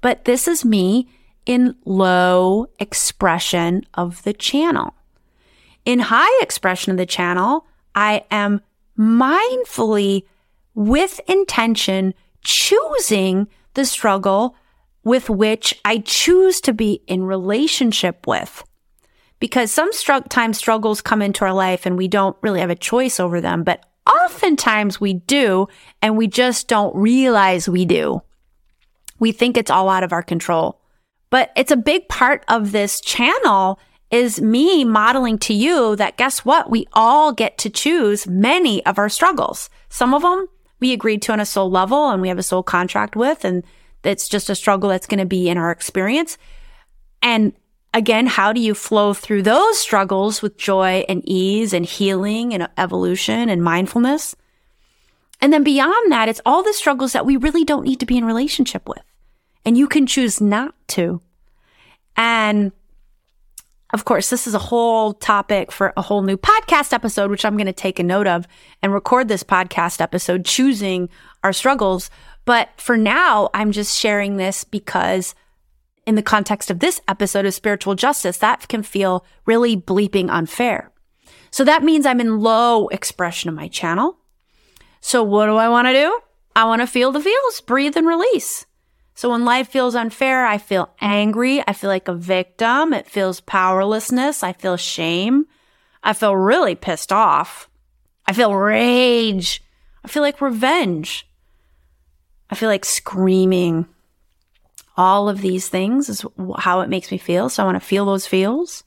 But 0.02 0.26
this 0.26 0.48
is 0.48 0.66
me 0.66 1.08
in 1.46 1.76
low 1.86 2.68
expression 2.80 3.84
of 3.94 4.24
the 4.24 4.34
channel. 4.34 4.96
In 5.86 6.00
high 6.00 6.42
expression 6.42 6.92
of 6.92 6.98
the 6.98 7.06
channel, 7.06 7.67
I 7.98 8.26
am 8.30 8.62
mindfully 8.98 10.24
with 10.76 11.20
intention 11.28 12.14
choosing 12.44 13.48
the 13.74 13.86
struggle 13.86 14.56
with 15.04 15.32
which 15.32 15.74
I 15.84 15.98
choose 15.98 16.62
to 16.62 16.74
be 16.74 17.02
in 17.08 17.24
relationship 17.24 18.28
with 18.28 18.64
because 19.40 19.72
some 19.72 19.90
time 20.30 20.54
struggles 20.54 21.02
come 21.02 21.24
into 21.24 21.44
our 21.44 21.54
life 21.54 21.88
and 21.88 21.98
we 21.98 22.08
don't 22.08 22.38
really 22.42 22.60
have 22.60 22.70
a 22.70 22.76
choice 22.76 23.20
over 23.20 23.42
them, 23.42 23.64
but 23.64 23.84
oftentimes 24.24 25.02
we 25.02 25.14
do 25.14 25.68
and 26.00 26.16
we 26.18 26.28
just 26.28 26.68
don't 26.68 26.96
realize 26.96 27.68
we 27.68 27.84
do. 27.84 28.22
We 29.18 29.32
think 29.32 29.58
it's 29.58 29.72
all 29.72 29.90
out 29.90 30.04
of 30.04 30.14
our 30.14 30.24
control. 30.24 30.80
But 31.32 31.52
it's 31.56 31.72
a 31.72 31.78
big 31.78 32.08
part 32.10 32.46
of 32.48 32.72
this 32.72 33.02
channel 33.02 33.80
is 34.10 34.40
me 34.40 34.86
modeling 34.86 35.38
to 35.40 35.54
you 35.54 35.96
that 35.98 36.18
guess 36.18 36.46
what? 36.46 36.70
We 36.70 36.88
all 36.94 37.34
get 37.34 37.58
to 37.60 37.70
choose 37.70 38.28
many 38.28 38.86
of 38.86 38.98
our 38.98 39.10
struggles. 39.10 39.70
Some 39.90 40.14
of 40.14 40.22
them 40.22 40.48
we 40.80 40.94
agreed 40.94 41.22
to 41.24 41.34
on 41.34 41.40
a 41.40 41.46
soul 41.46 41.70
level 41.70 42.10
and 42.10 42.22
we 42.22 42.28
have 42.28 42.38
a 42.38 42.44
soul 42.44 42.64
contract 42.64 43.16
with, 43.16 43.44
and 43.44 43.64
it's 44.04 44.30
just 44.30 44.50
a 44.50 44.56
struggle 44.56 44.90
that's 44.90 45.08
going 45.08 45.20
to 45.20 45.26
be 45.26 45.50
in 45.50 45.58
our 45.58 45.72
experience. 45.72 46.38
And 47.22 47.54
again, 47.94 48.28
how 48.28 48.54
do 48.54 48.62
you 48.62 48.74
flow 48.74 49.14
through 49.14 49.42
those 49.44 49.80
struggles 49.80 50.42
with 50.42 50.58
joy 50.58 51.04
and 51.10 51.22
ease 51.26 51.74
and 51.74 51.86
healing 51.86 52.54
and 52.54 52.70
evolution 52.78 53.50
and 53.50 53.64
mindfulness? 53.64 54.36
And 55.42 55.52
then 55.52 55.64
beyond 55.64 56.12
that, 56.12 56.30
it's 56.30 56.42
all 56.46 56.64
the 56.64 56.74
struggles 56.74 57.14
that 57.14 57.26
we 57.26 57.38
really 57.38 57.64
don't 57.64 57.86
need 57.86 58.00
to 58.00 58.06
be 58.06 58.18
in 58.18 58.26
relationship 58.26 58.88
with. 58.88 59.02
And 59.66 59.78
you 59.78 59.88
can 59.88 60.08
choose 60.08 60.40
not 60.40 60.74
to. 60.90 61.22
And 62.16 62.72
of 63.94 64.04
course, 64.04 64.30
this 64.30 64.48
is 64.48 64.54
a 64.54 64.60
whole 64.60 65.14
topic 65.14 65.72
for 65.72 65.94
a 65.96 66.02
whole 66.02 66.22
new 66.22 66.38
podcast 66.38 66.92
episode, 66.92 67.32
which 67.32 67.46
I'm 67.46 67.56
going 67.56 67.68
to 67.68 67.74
take 67.74 68.00
a 68.00 68.04
note 68.04 68.28
of 68.28 68.46
and 68.82 68.94
record 68.94 69.28
this 69.28 69.44
podcast 69.44 70.02
episode, 70.02 70.44
choosing 70.44 71.10
our 71.44 71.54
struggles. 71.54 72.10
But 72.44 72.70
for 72.78 72.98
now, 72.98 73.50
I'm 73.54 73.72
just 73.72 73.98
sharing 73.98 74.38
this 74.38 74.64
because 74.64 75.36
in 76.06 76.16
the 76.16 76.22
context 76.22 76.70
of 76.70 76.80
this 76.80 77.02
episode 77.08 77.46
of 77.46 77.54
spiritual 77.54 77.96
justice, 77.96 78.38
that 78.38 78.68
can 78.68 78.84
feel 78.84 79.26
really 79.46 79.76
bleeping 79.76 80.30
unfair. 80.30 80.92
So 81.52 81.64
that 81.64 81.84
means 81.84 82.06
I'm 82.06 82.22
in 82.22 82.40
low 82.40 82.88
expression 82.90 83.50
of 83.50 83.56
my 83.56 83.68
channel. 83.68 84.18
So 85.02 85.24
what 85.24 85.48
do 85.48 85.56
I 85.56 85.70
want 85.70 85.88
to 85.88 85.94
do? 85.94 86.20
I 86.56 86.66
want 86.66 86.82
to 86.82 86.88
feel 86.88 87.12
the 87.12 87.22
feels, 87.22 87.62
breathe 87.62 87.96
and 87.96 88.08
release. 88.08 88.67
So 89.18 89.32
when 89.32 89.46
life 89.46 89.70
feels 89.70 89.96
unfair, 89.96 90.46
I 90.46 90.60
feel 90.60 90.94
angry. 91.02 91.64
I 91.68 91.74
feel 91.74 91.90
like 91.90 92.08
a 92.08 92.14
victim. 92.14 92.94
It 92.94 93.08
feels 93.08 93.42
powerlessness. 93.42 94.44
I 94.44 94.54
feel 94.54 94.78
shame. 94.78 95.48
I 96.04 96.14
feel 96.14 96.36
really 96.36 96.76
pissed 96.76 97.12
off. 97.12 97.68
I 98.28 98.34
feel 98.34 98.54
rage. 98.54 99.64
I 100.06 100.08
feel 100.08 100.22
like 100.22 100.40
revenge. 100.40 101.28
I 102.52 102.56
feel 102.56 102.70
like 102.70 102.86
screaming. 102.86 103.88
All 104.96 105.30
of 105.30 105.42
these 105.42 105.68
things 105.68 106.10
is 106.10 106.24
how 106.60 106.82
it 106.82 106.90
makes 106.90 107.10
me 107.10 107.18
feel. 107.18 107.50
So 107.50 107.64
I 107.64 107.66
want 107.66 107.82
to 107.82 107.88
feel 107.88 108.06
those 108.06 108.28
feels. 108.28 108.84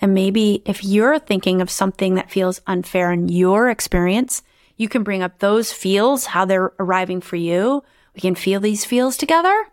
And 0.00 0.14
maybe 0.14 0.62
if 0.64 0.82
you're 0.82 1.18
thinking 1.18 1.60
of 1.60 1.68
something 1.68 2.14
that 2.14 2.30
feels 2.30 2.62
unfair 2.66 3.12
in 3.12 3.28
your 3.28 3.68
experience, 3.68 4.42
you 4.78 4.88
can 4.88 5.02
bring 5.02 5.22
up 5.22 5.40
those 5.40 5.72
feels, 5.72 6.24
how 6.24 6.46
they're 6.46 6.72
arriving 6.78 7.20
for 7.20 7.36
you 7.36 7.84
we 8.16 8.20
can 8.22 8.34
feel 8.34 8.60
these 8.60 8.86
feels 8.86 9.16
together 9.18 9.66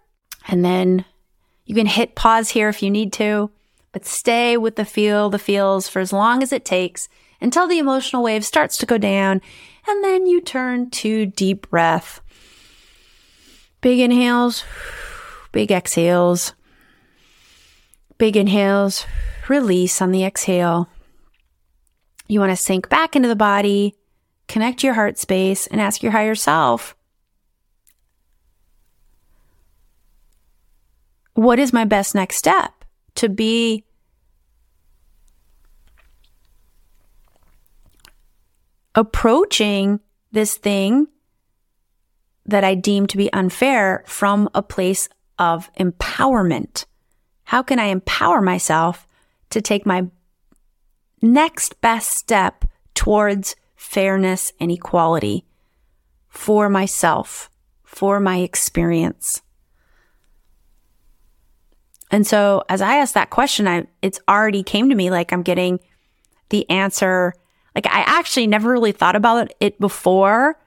and 0.49 0.63
then 0.63 1.06
you 1.65 1.73
can 1.73 1.86
hit 1.86 2.13
pause 2.13 2.49
here 2.49 2.67
if 2.67 2.84
you 2.84 2.91
need 2.91 3.13
to, 3.13 3.49
but 3.93 4.06
stay 4.06 4.58
with 4.58 4.75
the 4.75 4.84
feel, 4.84 5.29
the 5.29 5.39
feels 5.39 5.88
for 5.88 6.01
as 6.01 6.12
long 6.12 6.43
as 6.43 6.51
it 6.51 6.65
takes 6.65 7.08
until 7.39 7.67
the 7.67 7.79
emotional 7.79 8.21
wave 8.21 8.43
starts 8.43 8.77
to 8.77 8.86
go 8.86 8.97
down. 8.97 9.41
And 9.88 10.03
then 10.03 10.27
you 10.27 10.41
turn 10.41 10.89
to 10.91 11.25
deep 11.25 11.69
breath. 11.69 12.19
Big 13.79 13.99
inhales, 13.99 14.65
big 15.53 15.71
exhales, 15.71 16.53
big 18.17 18.36
inhales, 18.36 19.06
release 19.47 20.01
on 20.01 20.12
the 20.12 20.25
exhale. 20.25 20.89
You 22.27 22.41
want 22.41 22.51
to 22.51 22.58
sink 22.58 22.89
back 22.89 23.15
into 23.15 23.29
the 23.29 23.36
body, 23.38 23.95
connect 24.49 24.84
your 24.84 24.95
heart 24.95 25.17
space, 25.17 25.67
and 25.67 25.79
ask 25.79 26.03
your 26.03 26.12
higher 26.12 26.36
self 26.36 26.95
what 31.34 31.60
is 31.60 31.74
my 31.74 31.86
best 31.86 32.15
next 32.15 32.38
step 32.38 32.86
to 33.15 33.30
be 33.30 33.84
approaching 38.96 40.00
this 40.32 40.56
thing 40.58 41.08
that 42.46 42.63
I 42.63 42.76
deem 42.76 43.08
to 43.08 43.17
be 43.17 43.32
unfair 43.32 44.04
from 44.06 44.50
a 44.54 44.62
place 44.62 45.08
of 45.39 45.74
empowerment. 45.76 46.86
How 47.46 47.63
can 47.63 47.80
I 47.80 47.86
empower 47.86 48.41
myself 48.41 49.08
to 49.52 49.62
take 49.62 49.86
my 49.86 50.08
next 51.22 51.80
best 51.82 52.12
step 52.12 52.65
towards 52.93 53.56
fairness 53.76 54.52
and 54.60 54.72
equality 54.72 55.46
for 56.28 56.69
myself, 56.69 57.50
for 57.84 58.19
my 58.19 58.39
experience? 58.39 59.42
And 62.13 62.28
so 62.28 62.63
as 62.69 62.80
I 62.80 62.97
asked 62.97 63.15
that 63.15 63.32
question, 63.32 63.67
I, 63.67 63.88
it's 64.04 64.19
already 64.30 64.62
came 64.62 64.89
to 64.89 64.95
me 64.95 65.10
like 65.10 65.34
I'm 65.34 65.41
getting 65.41 65.80
the 66.49 66.69
answer. 66.69 67.34
Like 67.73 67.88
I 67.88 68.02
actually 68.06 68.45
never 68.45 68.71
really 68.71 68.91
thought 68.91 69.15
about 69.15 69.52
it 69.60 69.80
before. 69.80 70.60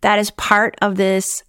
That 0.00 0.18
is 0.18 0.30
part 0.30 0.76
of 0.80 0.96
this 0.96 1.42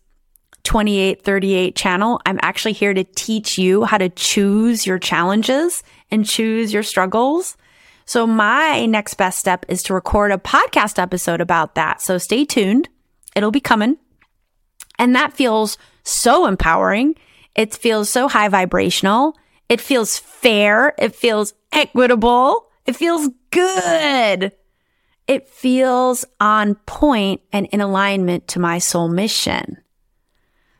2838 0.63 1.73
channel. 1.73 2.19
I'm 2.25 2.37
actually 2.41 2.73
here 2.73 2.93
to 2.93 3.05
teach 3.05 3.57
you 3.57 3.85
how 3.85 3.97
to 3.97 4.09
choose 4.09 4.85
your 4.85 4.99
challenges 4.99 5.83
and 6.11 6.25
choose 6.25 6.73
your 6.73 6.83
struggles. 6.83 7.55
So 8.05 8.27
my 8.27 8.85
next 8.85 9.13
best 9.13 9.39
step 9.39 9.65
is 9.69 9.83
to 9.83 9.93
record 9.93 10.33
a 10.33 10.37
podcast 10.37 11.01
episode 11.01 11.39
about 11.39 11.75
that. 11.75 12.01
So 12.01 12.17
stay 12.17 12.43
tuned. 12.43 12.89
It'll 13.37 13.51
be 13.51 13.61
coming. 13.61 13.95
And 14.99 15.15
that 15.15 15.31
feels 15.31 15.77
so 16.03 16.45
empowering. 16.45 17.15
It 17.55 17.73
feels 17.73 18.09
so 18.09 18.27
high 18.27 18.49
vibrational. 18.49 19.37
It 19.69 19.81
feels 19.81 20.17
fair. 20.17 20.93
It 20.97 21.15
feels 21.15 21.53
equitable. 21.71 22.67
It 22.85 22.95
feels 22.95 23.29
good. 23.51 24.51
It 25.27 25.47
feels 25.47 26.23
on 26.39 26.75
point 26.85 27.41
and 27.51 27.65
in 27.67 27.81
alignment 27.81 28.47
to 28.49 28.59
my 28.59 28.77
soul 28.77 29.07
mission. 29.07 29.77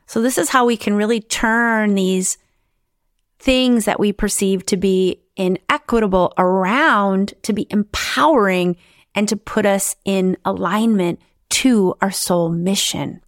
So 0.06 0.22
this 0.22 0.38
is 0.38 0.48
how 0.48 0.64
we 0.64 0.76
can 0.76 0.94
really 0.94 1.20
turn 1.20 1.94
these 1.94 2.38
things 3.40 3.84
that 3.86 3.98
we 3.98 4.12
perceive 4.12 4.64
to 4.66 4.76
be 4.76 5.20
inequitable 5.36 6.32
around 6.38 7.34
to 7.42 7.52
be 7.52 7.66
empowering 7.70 8.76
and 9.14 9.28
to 9.28 9.36
put 9.36 9.66
us 9.66 9.96
in 10.04 10.36
alignment 10.44 11.20
to 11.48 11.94
our 12.00 12.10
soul 12.10 12.48
mission. 12.48 13.20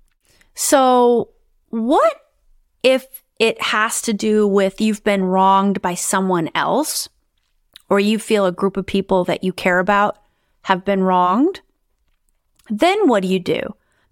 So 0.55 1.31
what 1.71 2.15
if 2.83 3.25
it 3.39 3.61
has 3.63 4.03
to 4.03 4.13
do 4.13 4.47
with 4.47 4.81
you've 4.81 5.05
been 5.05 5.25
wronged 5.25 5.81
by 5.81 5.95
someone 5.95 6.51
else, 6.55 7.09
or 7.89 8.01
you 8.01 8.19
feel 8.19 8.47
a 8.47 8.53
group 8.53 8.77
of 8.77 8.87
people 8.87 9.25
that 9.25 9.45
you 9.45 9.53
care 9.53 9.79
about 9.79 10.19
have 10.63 10.85
been 10.85 11.03
wronged, 11.03 11.61
then 12.69 13.09
what 13.09 13.23
do 13.23 13.29
you 13.29 13.39
do? 13.39 13.61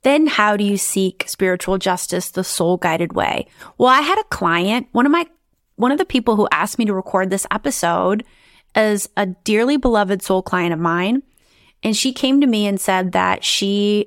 Then 0.03 0.27
how 0.27 0.57
do 0.57 0.65
you 0.65 0.77
seek 0.77 1.25
spiritual 1.27 1.79
justice 1.79 2.31
the 2.31 2.45
soul 2.45 2.77
guided 2.77 3.13
way? 3.13 3.49
Well, 3.77 3.89
I 3.89 4.01
had 4.01 4.19
a 4.19 4.25
client, 4.25 4.87
one 4.93 5.05
of 5.05 5.13
my, 5.13 5.27
one 5.75 5.93
of 5.93 5.99
the 5.99 6.05
people 6.05 6.37
who 6.37 6.49
asked 6.53 6.79
me 6.79 6.85
to 6.85 6.95
record 6.95 7.29
this 7.29 7.47
episode 7.51 8.25
is 8.75 9.09
a 9.17 9.27
dearly 9.27 9.77
beloved 9.77 10.23
soul 10.23 10.43
client 10.43 10.73
of 10.73 10.79
mine. 10.79 11.23
And 11.83 11.97
she 11.97 12.13
came 12.13 12.41
to 12.41 12.47
me 12.47 12.67
and 12.67 12.81
said 12.81 13.13
that 13.13 13.45
she 13.45 14.07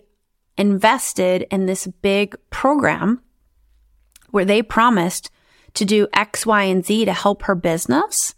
invested 0.57 1.45
in 1.51 1.65
this 1.65 1.87
big 1.87 2.35
program 2.49 3.21
where 4.31 4.45
they 4.45 4.61
promised 4.61 5.29
to 5.75 5.85
do 5.85 6.07
X, 6.13 6.45
Y, 6.45 6.63
and 6.63 6.85
Z 6.85 7.05
to 7.05 7.13
help 7.13 7.43
her 7.43 7.55
business 7.55 8.35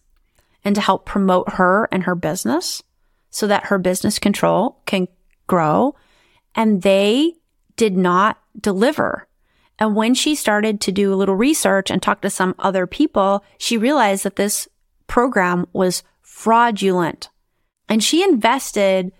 and 0.63 0.75
to 0.75 0.81
help 0.81 1.05
promote 1.05 1.53
her 1.53 1.87
and 1.91 2.03
her 2.03 2.15
business 2.15 2.83
so 3.29 3.47
that 3.47 3.65
her 3.65 3.77
business 3.77 4.19
control 4.19 4.81
can 4.85 5.07
grow. 5.47 5.95
And 6.53 6.81
they 6.81 7.33
did 7.75 7.95
not 7.95 8.37
deliver. 8.59 9.27
And 9.79 9.95
when 9.95 10.13
she 10.13 10.35
started 10.35 10.81
to 10.81 10.91
do 10.91 11.13
a 11.13 11.15
little 11.15 11.35
research 11.35 11.89
and 11.89 12.01
talk 12.01 12.21
to 12.21 12.29
some 12.29 12.53
other 12.59 12.85
people, 12.85 13.43
she 13.57 13.77
realized 13.77 14.23
that 14.23 14.35
this 14.35 14.67
program 15.07 15.65
was 15.73 16.03
fraudulent. 16.21 17.29
And 17.89 18.03
she 18.03 18.23
invested 18.23 19.11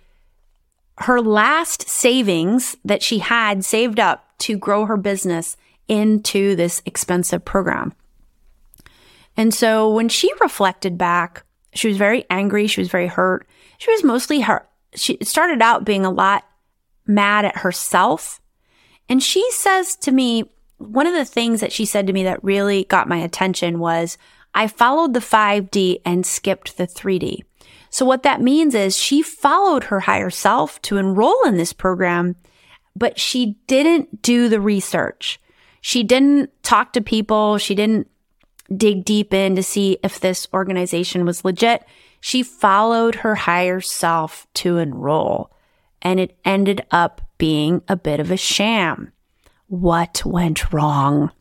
her 1.00 1.20
last 1.20 1.90
savings 1.90 2.78
that 2.86 3.02
she 3.02 3.20
had 3.20 3.66
saved 3.66 4.00
up 4.00 4.38
to 4.40 4.58
grow 4.58 4.86
her 4.86 4.98
business 4.98 5.58
into 5.92 6.56
this 6.56 6.82
expensive 6.86 7.44
program. 7.44 7.94
And 9.36 9.54
so 9.54 9.90
when 9.90 10.08
she 10.08 10.32
reflected 10.40 10.98
back, 10.98 11.44
she 11.74 11.90
was 11.90 11.98
very 11.98 12.26
angry. 12.30 12.66
She 12.66 12.80
was 12.80 12.90
very 12.90 13.08
hurt. 13.08 13.46
She 13.78 13.92
was 13.92 14.04
mostly 14.04 14.40
hurt. 14.40 14.68
She 14.96 15.18
started 15.22 15.62
out 15.62 15.86
being 15.86 16.06
a 16.06 16.10
lot 16.10 16.46
mad 17.06 17.44
at 17.44 17.58
herself. 17.58 18.40
And 19.10 19.22
she 19.22 19.46
says 19.52 19.98
to 19.98 20.12
me, 20.12 20.50
one 20.78 21.08
of 21.08 21.14
the 21.14 21.26
things 21.26 21.60
that 21.60 21.74
she 21.74 21.86
said 21.86 22.08
to 22.08 22.14
me 22.14 22.24
that 22.24 22.44
really 22.44 22.86
got 22.86 23.10
my 23.10 23.18
attention 23.18 23.80
was, 23.80 24.18
I 24.56 24.68
followed 24.68 25.14
the 25.14 25.20
5D 25.20 26.02
and 26.06 26.26
skipped 26.26 26.78
the 26.78 26.88
3D. 26.88 27.44
So 27.90 28.06
what 28.06 28.24
that 28.24 28.42
means 28.42 28.74
is 28.76 28.98
she 28.98 29.22
followed 29.22 29.86
her 29.86 30.02
higher 30.02 30.30
self 30.30 30.82
to 30.84 30.98
enroll 30.98 31.44
in 31.44 31.58
this 31.58 31.74
program, 31.74 32.38
but 32.96 33.20
she 33.20 33.58
didn't 33.68 34.22
do 34.22 34.48
the 34.48 34.62
research. 34.62 35.40
She 35.82 36.04
didn't 36.04 36.52
talk 36.64 36.94
to 36.94 37.02
people. 37.02 37.58
She 37.58 37.76
didn't 37.76 38.08
dig 38.76 39.04
deep 39.04 39.34
in 39.34 39.56
to 39.56 39.64
see 39.64 39.98
if 40.04 40.20
this 40.20 40.48
organization 40.54 41.26
was 41.26 41.44
legit. 41.44 41.84
She 42.20 42.44
followed 42.44 43.16
her 43.16 43.36
higher 43.36 43.82
self 43.82 44.48
to 44.56 44.78
enroll 44.78 45.52
and 46.02 46.20
it 46.20 46.38
ended 46.46 46.86
up 46.92 47.22
being 47.38 47.82
a 47.88 47.96
bit 47.96 48.20
of 48.20 48.32
a 48.32 48.38
sham. 48.38 49.12
What 49.68 50.24
went 50.26 50.72
wrong? 50.72 51.32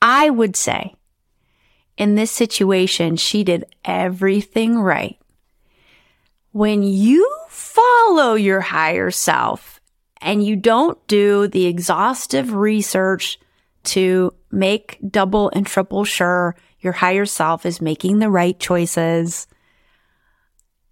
I 0.00 0.30
would 0.30 0.56
say 0.56 0.94
in 1.96 2.14
this 2.14 2.30
situation, 2.30 3.16
she 3.16 3.42
did 3.42 3.64
everything 3.84 4.78
right. 4.78 5.18
When 6.52 6.82
you 6.82 7.30
follow 7.48 8.34
your 8.34 8.60
higher 8.60 9.10
self 9.10 9.75
and 10.20 10.44
you 10.44 10.56
don't 10.56 10.98
do 11.06 11.48
the 11.48 11.66
exhaustive 11.66 12.52
research 12.52 13.38
to 13.84 14.32
make 14.50 14.98
double 15.08 15.50
and 15.50 15.66
triple 15.66 16.04
sure 16.04 16.56
your 16.80 16.92
higher 16.92 17.26
self 17.26 17.66
is 17.66 17.80
making 17.80 18.18
the 18.18 18.30
right 18.30 18.58
choices, 18.58 19.46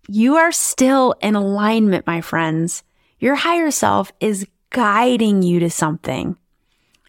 you 0.09 0.37
are 0.37 0.53
still 0.53 1.15
in 1.21 1.35
alignment, 1.35 2.07
my 2.07 2.21
friends. 2.21 2.83
Your 3.19 3.35
higher 3.35 3.71
self 3.71 4.13
is 4.21 4.47
guiding 4.71 5.43
you 5.43 5.61
to 5.61 5.71
something. 5.71 6.37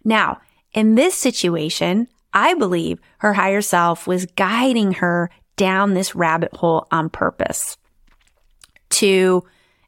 Now, 0.03 0.39
in 0.73 0.95
this 0.95 1.15
situation, 1.15 2.07
I 2.33 2.53
believe 2.53 2.99
her 3.19 3.33
higher 3.33 3.61
self 3.61 4.07
was 4.07 4.25
guiding 4.25 4.93
her 4.93 5.29
down 5.57 5.93
this 5.93 6.15
rabbit 6.15 6.53
hole 6.55 6.87
on 6.91 7.09
purpose 7.09 7.77
to 8.91 9.43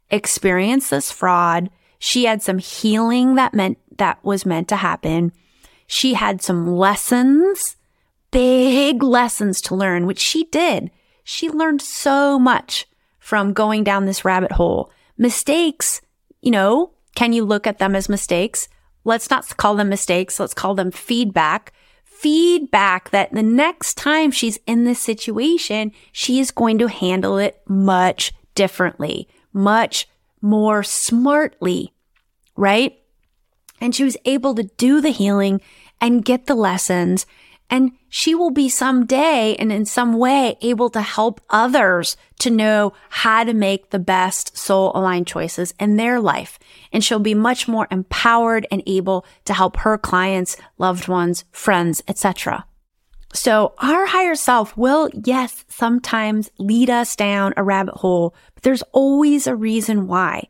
experience 0.10 0.90
this 0.90 1.12
fraud. 1.12 1.70
She 2.00 2.26
had 2.26 2.42
some 2.42 2.60
healing 2.60 3.36
that 3.36 3.54
meant 3.54 3.78
that 3.98 4.24
was 4.24 4.46
meant 4.46 4.68
to 4.70 4.76
happen. 4.76 5.32
She 5.88 6.14
had 6.14 6.42
some 6.42 6.68
lessons, 6.68 7.76
big 8.32 9.02
lessons 9.02 9.62
to 9.62 9.76
learn, 9.76 10.06
which 10.06 10.20
she 10.20 10.46
did. 10.46 10.92
She 11.24 11.50
learned 11.50 11.82
so 11.82 12.38
much 12.38 12.88
from 13.20 13.54
going 13.54 13.84
down 13.84 14.06
this 14.06 14.24
rabbit 14.24 14.54
hole. 14.54 14.92
Mistakes, 15.18 16.02
you 16.42 16.52
know, 16.52 16.92
can 17.16 17.34
you 17.34 17.44
look 17.44 17.66
at 17.66 17.80
them 17.80 17.96
as 17.96 18.08
mistakes? 18.08 18.70
Let's 19.04 19.30
not 19.30 19.58
call 19.58 19.76
them 19.76 19.90
mistakes. 19.90 20.40
Let's 20.40 20.54
call 20.54 20.76
them 20.76 20.92
feedback. 20.92 21.74
Feedback 22.04 23.10
that 23.12 23.32
the 23.32 23.44
next 23.44 23.96
time 23.96 24.32
she's 24.32 24.60
in 24.68 24.84
this 24.84 25.00
situation, 25.00 25.92
she 26.12 26.40
is 26.40 26.52
going 26.52 26.78
to 26.80 26.88
handle 26.88 27.38
it 27.38 27.62
much 27.68 28.34
differently, 28.56 29.28
much 29.54 30.08
more 30.48 30.82
smartly, 30.84 31.94
right? 32.56 32.98
And 33.80 33.94
she 33.94 34.04
was 34.04 34.18
able 34.26 34.56
to 34.56 34.64
do 34.64 35.02
the 35.02 35.12
healing 35.12 35.62
and 36.02 36.26
get 36.26 36.46
the 36.46 36.56
lessons. 36.56 37.26
And 37.70 37.92
she 38.08 38.34
will 38.34 38.52
be 38.52 38.70
someday 38.70 39.56
and 39.60 39.74
in 39.74 39.86
some 39.86 40.18
way 40.18 40.58
able 40.62 40.90
to 40.92 41.02
help 41.02 41.42
others 41.50 42.16
to 42.40 42.50
know 42.50 42.94
how 43.10 43.44
to 43.44 43.54
make 43.54 43.90
the 43.90 44.00
best 44.00 44.58
soul 44.58 44.94
aligned 44.96 45.28
choices 45.28 45.74
in 45.78 45.98
their 45.98 46.22
life. 46.22 46.58
And 46.94 47.04
she'll 47.04 47.20
be 47.20 47.36
much 47.36 47.68
more 47.68 47.88
empowered 47.92 48.66
and 48.72 48.82
able 48.88 49.26
to 49.46 49.54
help 49.54 49.78
her 49.78 49.98
clients, 49.98 50.56
loved 50.78 51.10
ones, 51.10 51.44
friends, 51.52 52.02
etc. 52.08 52.66
So 53.34 53.74
our 53.80 54.06
higher 54.06 54.36
self 54.36 54.76
will, 54.78 55.10
yes, 55.26 55.66
sometimes 55.68 56.50
lead 56.58 56.90
us 56.90 57.16
down 57.16 57.54
a 57.58 57.63
rabbit 57.63 57.96
hole, 57.96 58.36
but 58.56 58.63
there's 58.63 58.84
always 58.94 59.48
a 59.48 59.56
reason 59.56 60.08
why. 60.08 60.48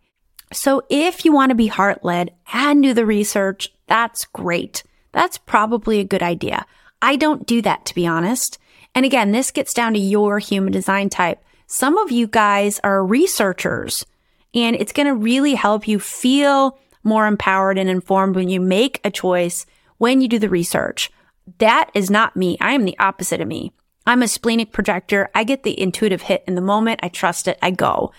So 0.53 0.83
if 0.89 1.25
you 1.25 1.33
want 1.33 1.49
to 1.49 1.55
be 1.55 1.67
heart 1.67 2.03
led 2.05 2.33
and 2.53 2.81
do 2.81 2.93
the 2.93 3.05
research, 3.05 3.69
that's 3.87 4.25
great. 4.25 4.83
That's 5.11 5.37
probably 5.37 5.99
a 5.99 6.05
good 6.05 6.23
idea. 6.23 6.65
I 7.01 7.15
don't 7.15 7.45
do 7.45 7.61
that, 7.63 7.85
to 7.87 7.95
be 7.95 8.07
honest. 8.07 8.57
And 8.95 9.05
again, 9.05 9.31
this 9.31 9.51
gets 9.51 9.73
down 9.73 9.93
to 9.93 9.99
your 9.99 10.39
human 10.39 10.71
design 10.71 11.09
type. 11.09 11.43
Some 11.67 11.97
of 11.97 12.11
you 12.11 12.27
guys 12.27 12.79
are 12.83 13.05
researchers 13.05 14.05
and 14.53 14.75
it's 14.75 14.93
going 14.93 15.07
to 15.07 15.13
really 15.13 15.53
help 15.53 15.87
you 15.87 15.99
feel 15.99 16.79
more 17.03 17.27
empowered 17.27 17.77
and 17.77 17.89
informed 17.89 18.35
when 18.35 18.49
you 18.49 18.59
make 18.59 18.99
a 19.03 19.11
choice 19.11 19.65
when 19.97 20.21
you 20.21 20.27
do 20.27 20.39
the 20.39 20.49
research. 20.49 21.11
That 21.59 21.89
is 21.93 22.09
not 22.09 22.35
me. 22.35 22.57
I 22.59 22.73
am 22.73 22.85
the 22.85 22.97
opposite 22.99 23.41
of 23.41 23.47
me. 23.47 23.71
I'm 24.05 24.23
a 24.23 24.27
splenic 24.27 24.71
projector. 24.71 25.29
I 25.35 25.43
get 25.43 25.63
the 25.63 25.79
intuitive 25.79 26.23
hit 26.23 26.43
in 26.47 26.55
the 26.55 26.61
moment. 26.61 27.01
I 27.03 27.09
trust 27.09 27.47
it. 27.47 27.57
I 27.61 27.71
go. 27.71 28.11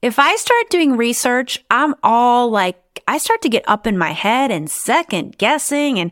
If 0.00 0.18
I 0.18 0.34
start 0.36 0.70
doing 0.70 0.96
research, 0.96 1.64
I'm 1.70 1.94
all 2.02 2.50
like, 2.50 3.02
I 3.06 3.18
start 3.18 3.42
to 3.42 3.48
get 3.48 3.64
up 3.68 3.86
in 3.86 3.96
my 3.98 4.12
head 4.12 4.50
and 4.50 4.70
second 4.70 5.38
guessing 5.38 5.98
and 5.98 6.10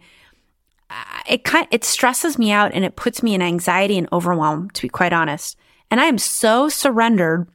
uh, 0.91 1.21
it 1.29 1.45
kind 1.45 1.69
it 1.71 1.85
stresses 1.85 2.37
me 2.37 2.51
out 2.51 2.73
and 2.75 2.85
it 2.85 2.97
puts 2.97 3.23
me 3.23 3.35
in 3.35 3.43
anxiety 3.43 3.97
and 3.97 4.09
overwhelm 4.13 4.71
to 4.71 4.83
be 4.83 4.89
quite 4.89 5.13
honest. 5.13 5.57
And 5.91 6.01
I 6.01 6.07
am 6.07 6.19
so 6.19 6.69
surrendered 6.69 7.49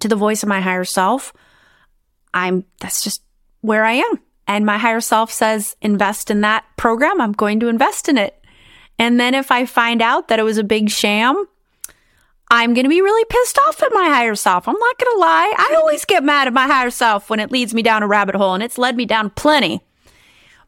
to 0.00 0.08
the 0.08 0.16
voice 0.16 0.42
of 0.42 0.48
my 0.48 0.60
higher 0.60 0.84
self. 0.84 1.32
I'm 2.34 2.64
that's 2.80 3.02
just 3.02 3.22
where 3.60 3.84
I 3.84 3.92
am. 3.94 4.20
And 4.48 4.64
my 4.64 4.78
higher 4.78 5.02
self 5.02 5.30
says 5.30 5.76
invest 5.82 6.30
in 6.30 6.40
that 6.40 6.64
program, 6.78 7.20
I'm 7.20 7.32
going 7.32 7.60
to 7.60 7.68
invest 7.68 8.08
in 8.08 8.16
it. 8.16 8.34
And 8.98 9.20
then 9.20 9.34
if 9.34 9.52
I 9.52 9.66
find 9.66 10.02
out 10.02 10.28
that 10.28 10.40
it 10.40 10.42
was 10.42 10.58
a 10.58 10.64
big 10.64 10.90
sham, 10.90 11.46
I'm 12.50 12.72
going 12.72 12.84
to 12.84 12.90
be 12.90 13.02
really 13.02 13.26
pissed 13.26 13.58
off 13.58 13.82
at 13.82 13.92
my 13.92 14.06
higher 14.06 14.34
self. 14.34 14.66
I'm 14.66 14.78
not 14.78 14.98
going 14.98 15.14
to 15.14 15.20
lie. 15.20 15.54
I 15.56 15.74
always 15.76 16.06
get 16.06 16.24
mad 16.24 16.46
at 16.46 16.54
my 16.54 16.66
higher 16.66 16.90
self 16.90 17.28
when 17.28 17.40
it 17.40 17.52
leads 17.52 17.74
me 17.74 17.82
down 17.82 18.02
a 18.02 18.08
rabbit 18.08 18.34
hole 18.34 18.54
and 18.54 18.62
it's 18.62 18.78
led 18.78 18.96
me 18.96 19.04
down 19.04 19.30
plenty. 19.30 19.82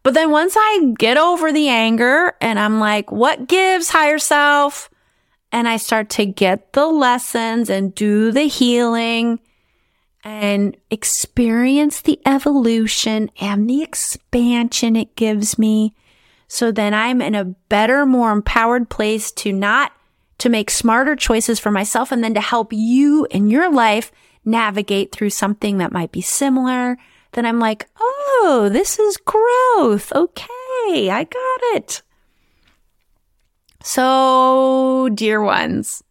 But 0.02 0.14
then 0.14 0.30
once 0.30 0.54
I 0.56 0.92
get 0.98 1.16
over 1.16 1.50
the 1.50 1.68
anger 1.68 2.34
and 2.40 2.58
I'm 2.58 2.80
like, 2.80 3.10
what 3.10 3.48
gives 3.48 3.88
higher 3.88 4.18
self? 4.18 4.90
And 5.52 5.66
I 5.66 5.78
start 5.78 6.10
to 6.10 6.26
get 6.26 6.74
the 6.74 6.86
lessons 6.86 7.70
and 7.70 7.94
do 7.94 8.30
the 8.30 8.44
healing 8.44 9.40
and 10.22 10.76
experience 10.90 12.00
the 12.02 12.20
evolution 12.26 13.30
and 13.40 13.68
the 13.68 13.82
expansion 13.82 14.96
it 14.96 15.16
gives 15.16 15.58
me. 15.58 15.94
So 16.48 16.72
then 16.72 16.94
I'm 16.94 17.22
in 17.22 17.34
a 17.34 17.44
better, 17.44 18.04
more 18.04 18.32
empowered 18.32 18.90
place 18.90 19.32
to 19.32 19.52
not 19.52 19.92
to 20.38 20.48
make 20.48 20.70
smarter 20.70 21.16
choices 21.16 21.58
for 21.58 21.70
myself 21.70 22.12
and 22.12 22.24
then 22.24 22.34
to 22.34 22.40
help 22.40 22.72
you 22.72 23.26
in 23.30 23.50
your 23.50 23.70
life 23.70 24.10
navigate 24.44 25.12
through 25.12 25.30
something 25.30 25.78
that 25.78 25.92
might 25.92 26.12
be 26.12 26.22
similar 26.22 26.96
then 27.32 27.46
I'm 27.46 27.60
like, 27.60 27.88
oh, 28.00 28.68
this 28.72 28.98
is 28.98 29.16
growth. 29.16 30.12
Okay, 30.12 31.10
I 31.10 31.24
got 31.24 31.76
it. 31.76 32.02
So, 33.82 35.08
dear 35.14 35.40
ones, 35.40 36.02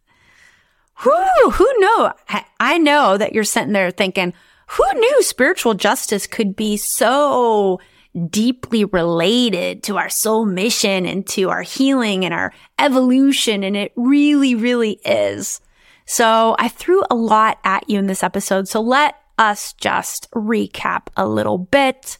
who 1.00 1.50
who 1.50 1.66
know? 1.78 2.12
I 2.58 2.78
know 2.78 3.16
that 3.16 3.32
you're 3.32 3.44
sitting 3.44 3.72
there 3.72 3.90
thinking, 3.90 4.34
who 4.68 4.84
knew 4.94 5.22
spiritual 5.22 5.74
justice 5.74 6.26
could 6.26 6.54
be 6.54 6.76
so 6.76 7.80
deeply 8.28 8.84
related 8.84 9.82
to 9.84 9.96
our 9.96 10.08
soul 10.08 10.44
mission 10.44 11.06
and 11.06 11.26
to 11.28 11.48
our 11.50 11.62
healing 11.62 12.24
and 12.24 12.34
our 12.34 12.52
evolution? 12.78 13.64
And 13.64 13.76
it 13.76 13.92
really, 13.96 14.54
really 14.54 15.00
is. 15.04 15.60
So 16.04 16.56
I 16.58 16.68
threw 16.68 17.02
a 17.10 17.14
lot 17.14 17.58
at 17.64 17.88
you 17.88 17.98
in 17.98 18.06
this 18.06 18.22
episode. 18.22 18.68
So 18.68 18.80
let 18.80 19.16
us 19.38 19.72
just 19.74 20.30
recap 20.32 21.06
a 21.16 21.26
little 21.26 21.58
bit. 21.58 22.18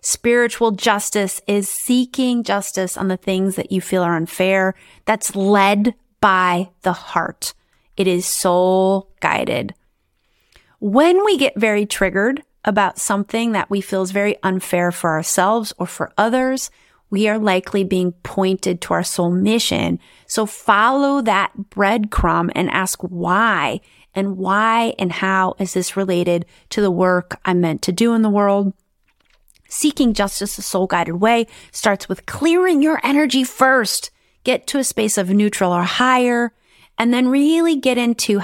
Spiritual 0.00 0.70
justice 0.70 1.40
is 1.46 1.68
seeking 1.68 2.42
justice 2.42 2.96
on 2.96 3.08
the 3.08 3.16
things 3.16 3.56
that 3.56 3.72
you 3.72 3.80
feel 3.80 4.02
are 4.02 4.16
unfair. 4.16 4.74
That's 5.04 5.36
led 5.36 5.94
by 6.20 6.70
the 6.82 6.92
heart. 6.92 7.54
It 7.96 8.06
is 8.06 8.26
soul 8.26 9.10
guided. 9.20 9.74
When 10.80 11.24
we 11.24 11.38
get 11.38 11.58
very 11.58 11.86
triggered 11.86 12.42
about 12.64 12.98
something 12.98 13.52
that 13.52 13.70
we 13.70 13.80
feel 13.80 14.02
is 14.02 14.10
very 14.10 14.36
unfair 14.42 14.90
for 14.90 15.10
ourselves 15.10 15.72
or 15.78 15.86
for 15.86 16.12
others, 16.18 16.70
we 17.10 17.28
are 17.28 17.38
likely 17.38 17.84
being 17.84 18.12
pointed 18.22 18.80
to 18.80 18.94
our 18.94 19.04
soul 19.04 19.30
mission. 19.30 20.00
So 20.26 20.46
follow 20.46 21.22
that 21.22 21.52
breadcrumb 21.70 22.50
and 22.54 22.70
ask 22.70 23.00
why 23.02 23.80
and 24.14 24.36
why 24.36 24.94
and 24.98 25.12
how 25.12 25.54
is 25.58 25.74
this 25.74 25.96
related 25.96 26.46
to 26.70 26.80
the 26.80 26.90
work 26.90 27.38
I'm 27.44 27.60
meant 27.60 27.82
to 27.82 27.92
do 27.92 28.14
in 28.14 28.22
the 28.22 28.30
world? 28.30 28.72
Seeking 29.68 30.14
justice 30.14 30.58
a 30.58 30.62
soul 30.62 30.86
guided 30.86 31.16
way 31.16 31.46
starts 31.72 32.08
with 32.08 32.26
clearing 32.26 32.82
your 32.82 33.00
energy 33.02 33.44
first. 33.44 34.10
Get 34.44 34.66
to 34.68 34.78
a 34.78 34.84
space 34.84 35.16
of 35.16 35.30
neutral 35.30 35.72
or 35.72 35.84
higher, 35.84 36.52
and 36.98 37.12
then 37.12 37.28
really 37.28 37.76
get 37.76 37.98
into 37.98 38.40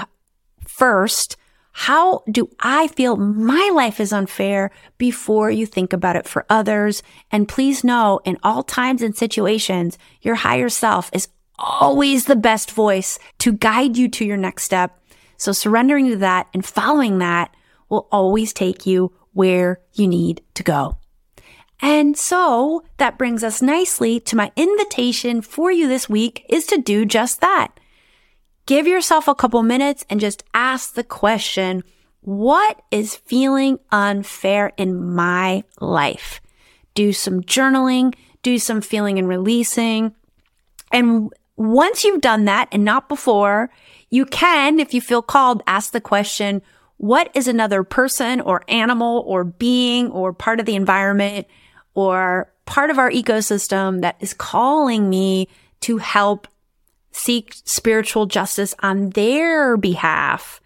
first, 0.67 1.37
how 1.73 2.23
do 2.29 2.49
I 2.59 2.87
feel 2.87 3.15
my 3.15 3.71
life 3.73 3.99
is 3.99 4.11
unfair 4.11 4.71
before 4.97 5.49
you 5.49 5.65
think 5.65 5.93
about 5.93 6.15
it 6.15 6.27
for 6.27 6.45
others? 6.49 7.01
And 7.31 7.47
please 7.47 7.83
know 7.83 8.19
in 8.25 8.37
all 8.43 8.63
times 8.63 9.01
and 9.01 9.15
situations, 9.15 9.97
your 10.21 10.35
higher 10.35 10.69
self 10.69 11.09
is 11.13 11.29
always 11.57 12.25
the 12.25 12.35
best 12.35 12.71
voice 12.71 13.19
to 13.39 13.53
guide 13.53 13.95
you 13.95 14.09
to 14.09 14.25
your 14.25 14.37
next 14.37 14.63
step 14.63 14.97
so 15.41 15.51
surrendering 15.51 16.07
to 16.09 16.17
that 16.17 16.47
and 16.53 16.63
following 16.63 17.17
that 17.17 17.55
will 17.89 18.07
always 18.11 18.53
take 18.53 18.85
you 18.85 19.11
where 19.33 19.79
you 19.91 20.07
need 20.07 20.43
to 20.53 20.61
go. 20.61 20.97
And 21.81 22.15
so 22.15 22.83
that 22.97 23.17
brings 23.17 23.43
us 23.43 23.59
nicely 23.59 24.19
to 24.19 24.35
my 24.35 24.51
invitation 24.55 25.41
for 25.41 25.71
you 25.71 25.87
this 25.87 26.07
week 26.07 26.45
is 26.47 26.67
to 26.67 26.77
do 26.77 27.05
just 27.05 27.41
that. 27.41 27.69
Give 28.71 28.87
yourself 28.87 29.27
a 29.27 29.35
couple 29.35 29.61
minutes 29.63 30.05
and 30.09 30.21
just 30.21 30.45
ask 30.53 30.93
the 30.93 31.03
question, 31.03 31.83
what 32.21 32.81
is 32.89 33.17
feeling 33.17 33.79
unfair 33.91 34.71
in 34.77 35.13
my 35.13 35.65
life? 35.81 36.39
Do 36.93 37.11
some 37.11 37.41
journaling, 37.41 38.15
do 38.43 38.57
some 38.57 38.79
feeling 38.79 39.19
and 39.19 39.27
releasing. 39.27 40.15
And 40.89 41.33
once 41.57 42.05
you've 42.05 42.21
done 42.21 42.45
that 42.45 42.69
and 42.71 42.85
not 42.85 43.09
before, 43.09 43.71
you 44.09 44.23
can, 44.25 44.79
if 44.79 44.93
you 44.93 45.01
feel 45.01 45.21
called, 45.21 45.63
ask 45.67 45.91
the 45.91 45.99
question, 45.99 46.61
what 46.95 47.29
is 47.33 47.49
another 47.49 47.83
person 47.83 48.39
or 48.39 48.63
animal 48.69 49.25
or 49.27 49.43
being 49.43 50.09
or 50.11 50.31
part 50.31 50.61
of 50.61 50.65
the 50.65 50.77
environment 50.77 51.45
or 51.93 52.49
part 52.65 52.89
of 52.89 52.97
our 52.97 53.11
ecosystem 53.11 53.99
that 53.99 54.15
is 54.21 54.33
calling 54.33 55.09
me 55.09 55.49
to 55.81 55.97
help 55.97 56.47
seek 57.11 57.55
spiritual 57.65 58.25
justice 58.25 58.75
on 58.79 59.11
their 59.11 59.77
behalf? 59.77 60.61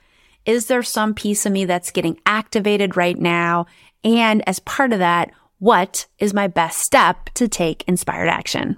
Is 0.46 0.68
there 0.68 0.84
some 0.84 1.14
piece 1.14 1.46
of 1.46 1.52
me 1.52 1.66
that's 1.66 1.91
getting 1.91 2.20
activated 2.26 2.96
right 2.96 3.18
now? 3.18 3.66
And 4.04 4.48
as 4.48 4.60
part 4.60 4.93
of 4.93 5.00
that, 5.00 5.32
what 5.60 6.06
is 6.20 6.34
my 6.34 6.48
best 6.48 6.80
step 6.80 7.30
to 7.36 7.48
take 7.48 7.84
inspired 7.88 8.30
action? 8.30 8.78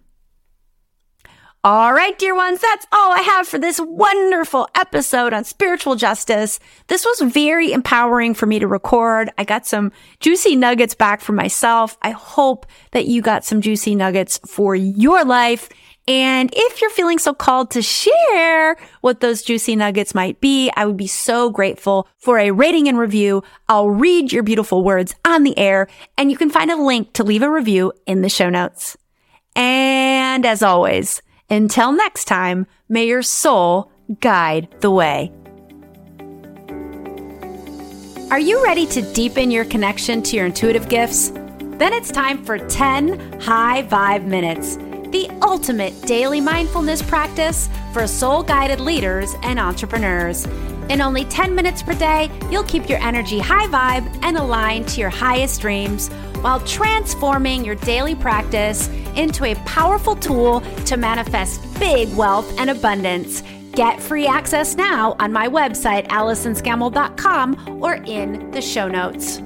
All 1.63 1.91
right, 1.91 2.17
dear 2.17 2.33
ones, 2.33 2.61
that's 2.61 2.87
all 2.93 3.11
I 3.11 3.19
have 3.19 3.45
for 3.45 3.57
this 3.57 3.77
wonderful 3.83 4.69
episode 4.73 5.33
on 5.33 5.43
spiritual 5.43 5.95
justice. 5.95 6.61
This 6.87 7.03
was 7.03 7.33
very 7.33 7.73
empowering 7.73 8.35
for 8.35 8.45
me 8.45 8.59
to 8.59 8.67
record. 8.67 9.31
I 9.37 9.43
got 9.43 9.65
some 9.65 9.91
juicy 10.21 10.55
nuggets 10.55 10.93
back 10.95 11.19
for 11.19 11.33
myself. 11.33 11.97
I 12.01 12.11
hope 12.11 12.67
that 12.91 13.07
you 13.07 13.21
got 13.21 13.43
some 13.43 13.59
juicy 13.59 13.95
nuggets 13.95 14.39
for 14.47 14.75
your 14.75 15.25
life. 15.25 15.67
And 16.07 16.49
if 16.55 16.79
you're 16.79 16.89
feeling 16.89 17.19
so 17.19 17.33
called 17.33 17.69
to 17.71 17.81
share 17.81 18.77
what 19.01 19.19
those 19.19 19.41
juicy 19.41 19.75
nuggets 19.75 20.15
might 20.15 20.39
be, 20.39 20.71
I 20.77 20.85
would 20.85 20.95
be 20.95 21.07
so 21.07 21.49
grateful 21.49 22.07
for 22.17 22.39
a 22.39 22.51
rating 22.51 22.87
and 22.87 22.97
review. 22.97 23.43
I'll 23.67 23.89
read 23.89 24.31
your 24.31 24.43
beautiful 24.43 24.83
words 24.83 25.13
on 25.25 25.43
the 25.43 25.57
air 25.57 25.87
and 26.17 26.31
you 26.31 26.37
can 26.37 26.49
find 26.49 26.71
a 26.71 26.81
link 26.81 27.11
to 27.13 27.25
leave 27.25 27.41
a 27.41 27.51
review 27.51 27.91
in 28.05 28.21
the 28.21 28.29
show 28.29 28.49
notes. 28.49 28.95
And 29.53 30.45
as 30.45 30.63
always, 30.63 31.21
until 31.49 31.91
next 31.91 32.25
time, 32.25 32.67
may 32.87 33.05
your 33.07 33.21
soul 33.21 33.91
guide 34.21 34.69
the 34.79 34.91
way. 34.91 35.33
Are 38.31 38.39
you 38.39 38.63
ready 38.63 38.85
to 38.87 39.01
deepen 39.13 39.51
your 39.51 39.65
connection 39.65 40.21
to 40.23 40.37
your 40.37 40.45
intuitive 40.45 40.87
gifts? 40.87 41.31
Then 41.59 41.93
it's 41.93 42.11
time 42.11 42.43
for 42.45 42.57
10 42.57 43.41
high 43.41 43.83
vibe 43.83 44.25
minutes 44.25 44.77
the 45.11 45.29
ultimate 45.41 45.99
daily 46.03 46.41
mindfulness 46.41 47.01
practice 47.01 47.69
for 47.93 48.07
soul 48.07 48.43
guided 48.43 48.79
leaders 48.79 49.35
and 49.43 49.59
entrepreneurs. 49.59 50.45
In 50.89 51.01
only 51.01 51.25
10 51.25 51.53
minutes 51.53 51.83
per 51.83 51.93
day, 51.93 52.31
you'll 52.49 52.63
keep 52.63 52.87
your 52.87 52.99
energy 52.99 53.39
high 53.39 53.67
vibe 53.67 54.19
and 54.23 54.37
aligned 54.37 54.87
to 54.89 55.01
your 55.01 55.09
highest 55.09 55.61
dreams 55.61 56.09
while 56.41 56.59
transforming 56.61 57.65
your 57.65 57.75
daily 57.75 58.15
practice 58.15 58.87
into 59.15 59.45
a 59.45 59.55
powerful 59.65 60.15
tool 60.15 60.61
to 60.85 60.95
manifest 60.97 61.61
big 61.79 62.13
wealth 62.15 62.57
and 62.59 62.69
abundance. 62.69 63.43
Get 63.73 64.01
free 64.01 64.25
access 64.25 64.75
now 64.75 65.15
on 65.19 65.31
my 65.31 65.47
website, 65.47 66.07
AllisonScammell.com, 66.07 67.79
or 67.83 67.95
in 68.05 68.49
the 68.51 68.61
show 68.61 68.87
notes. 68.87 69.39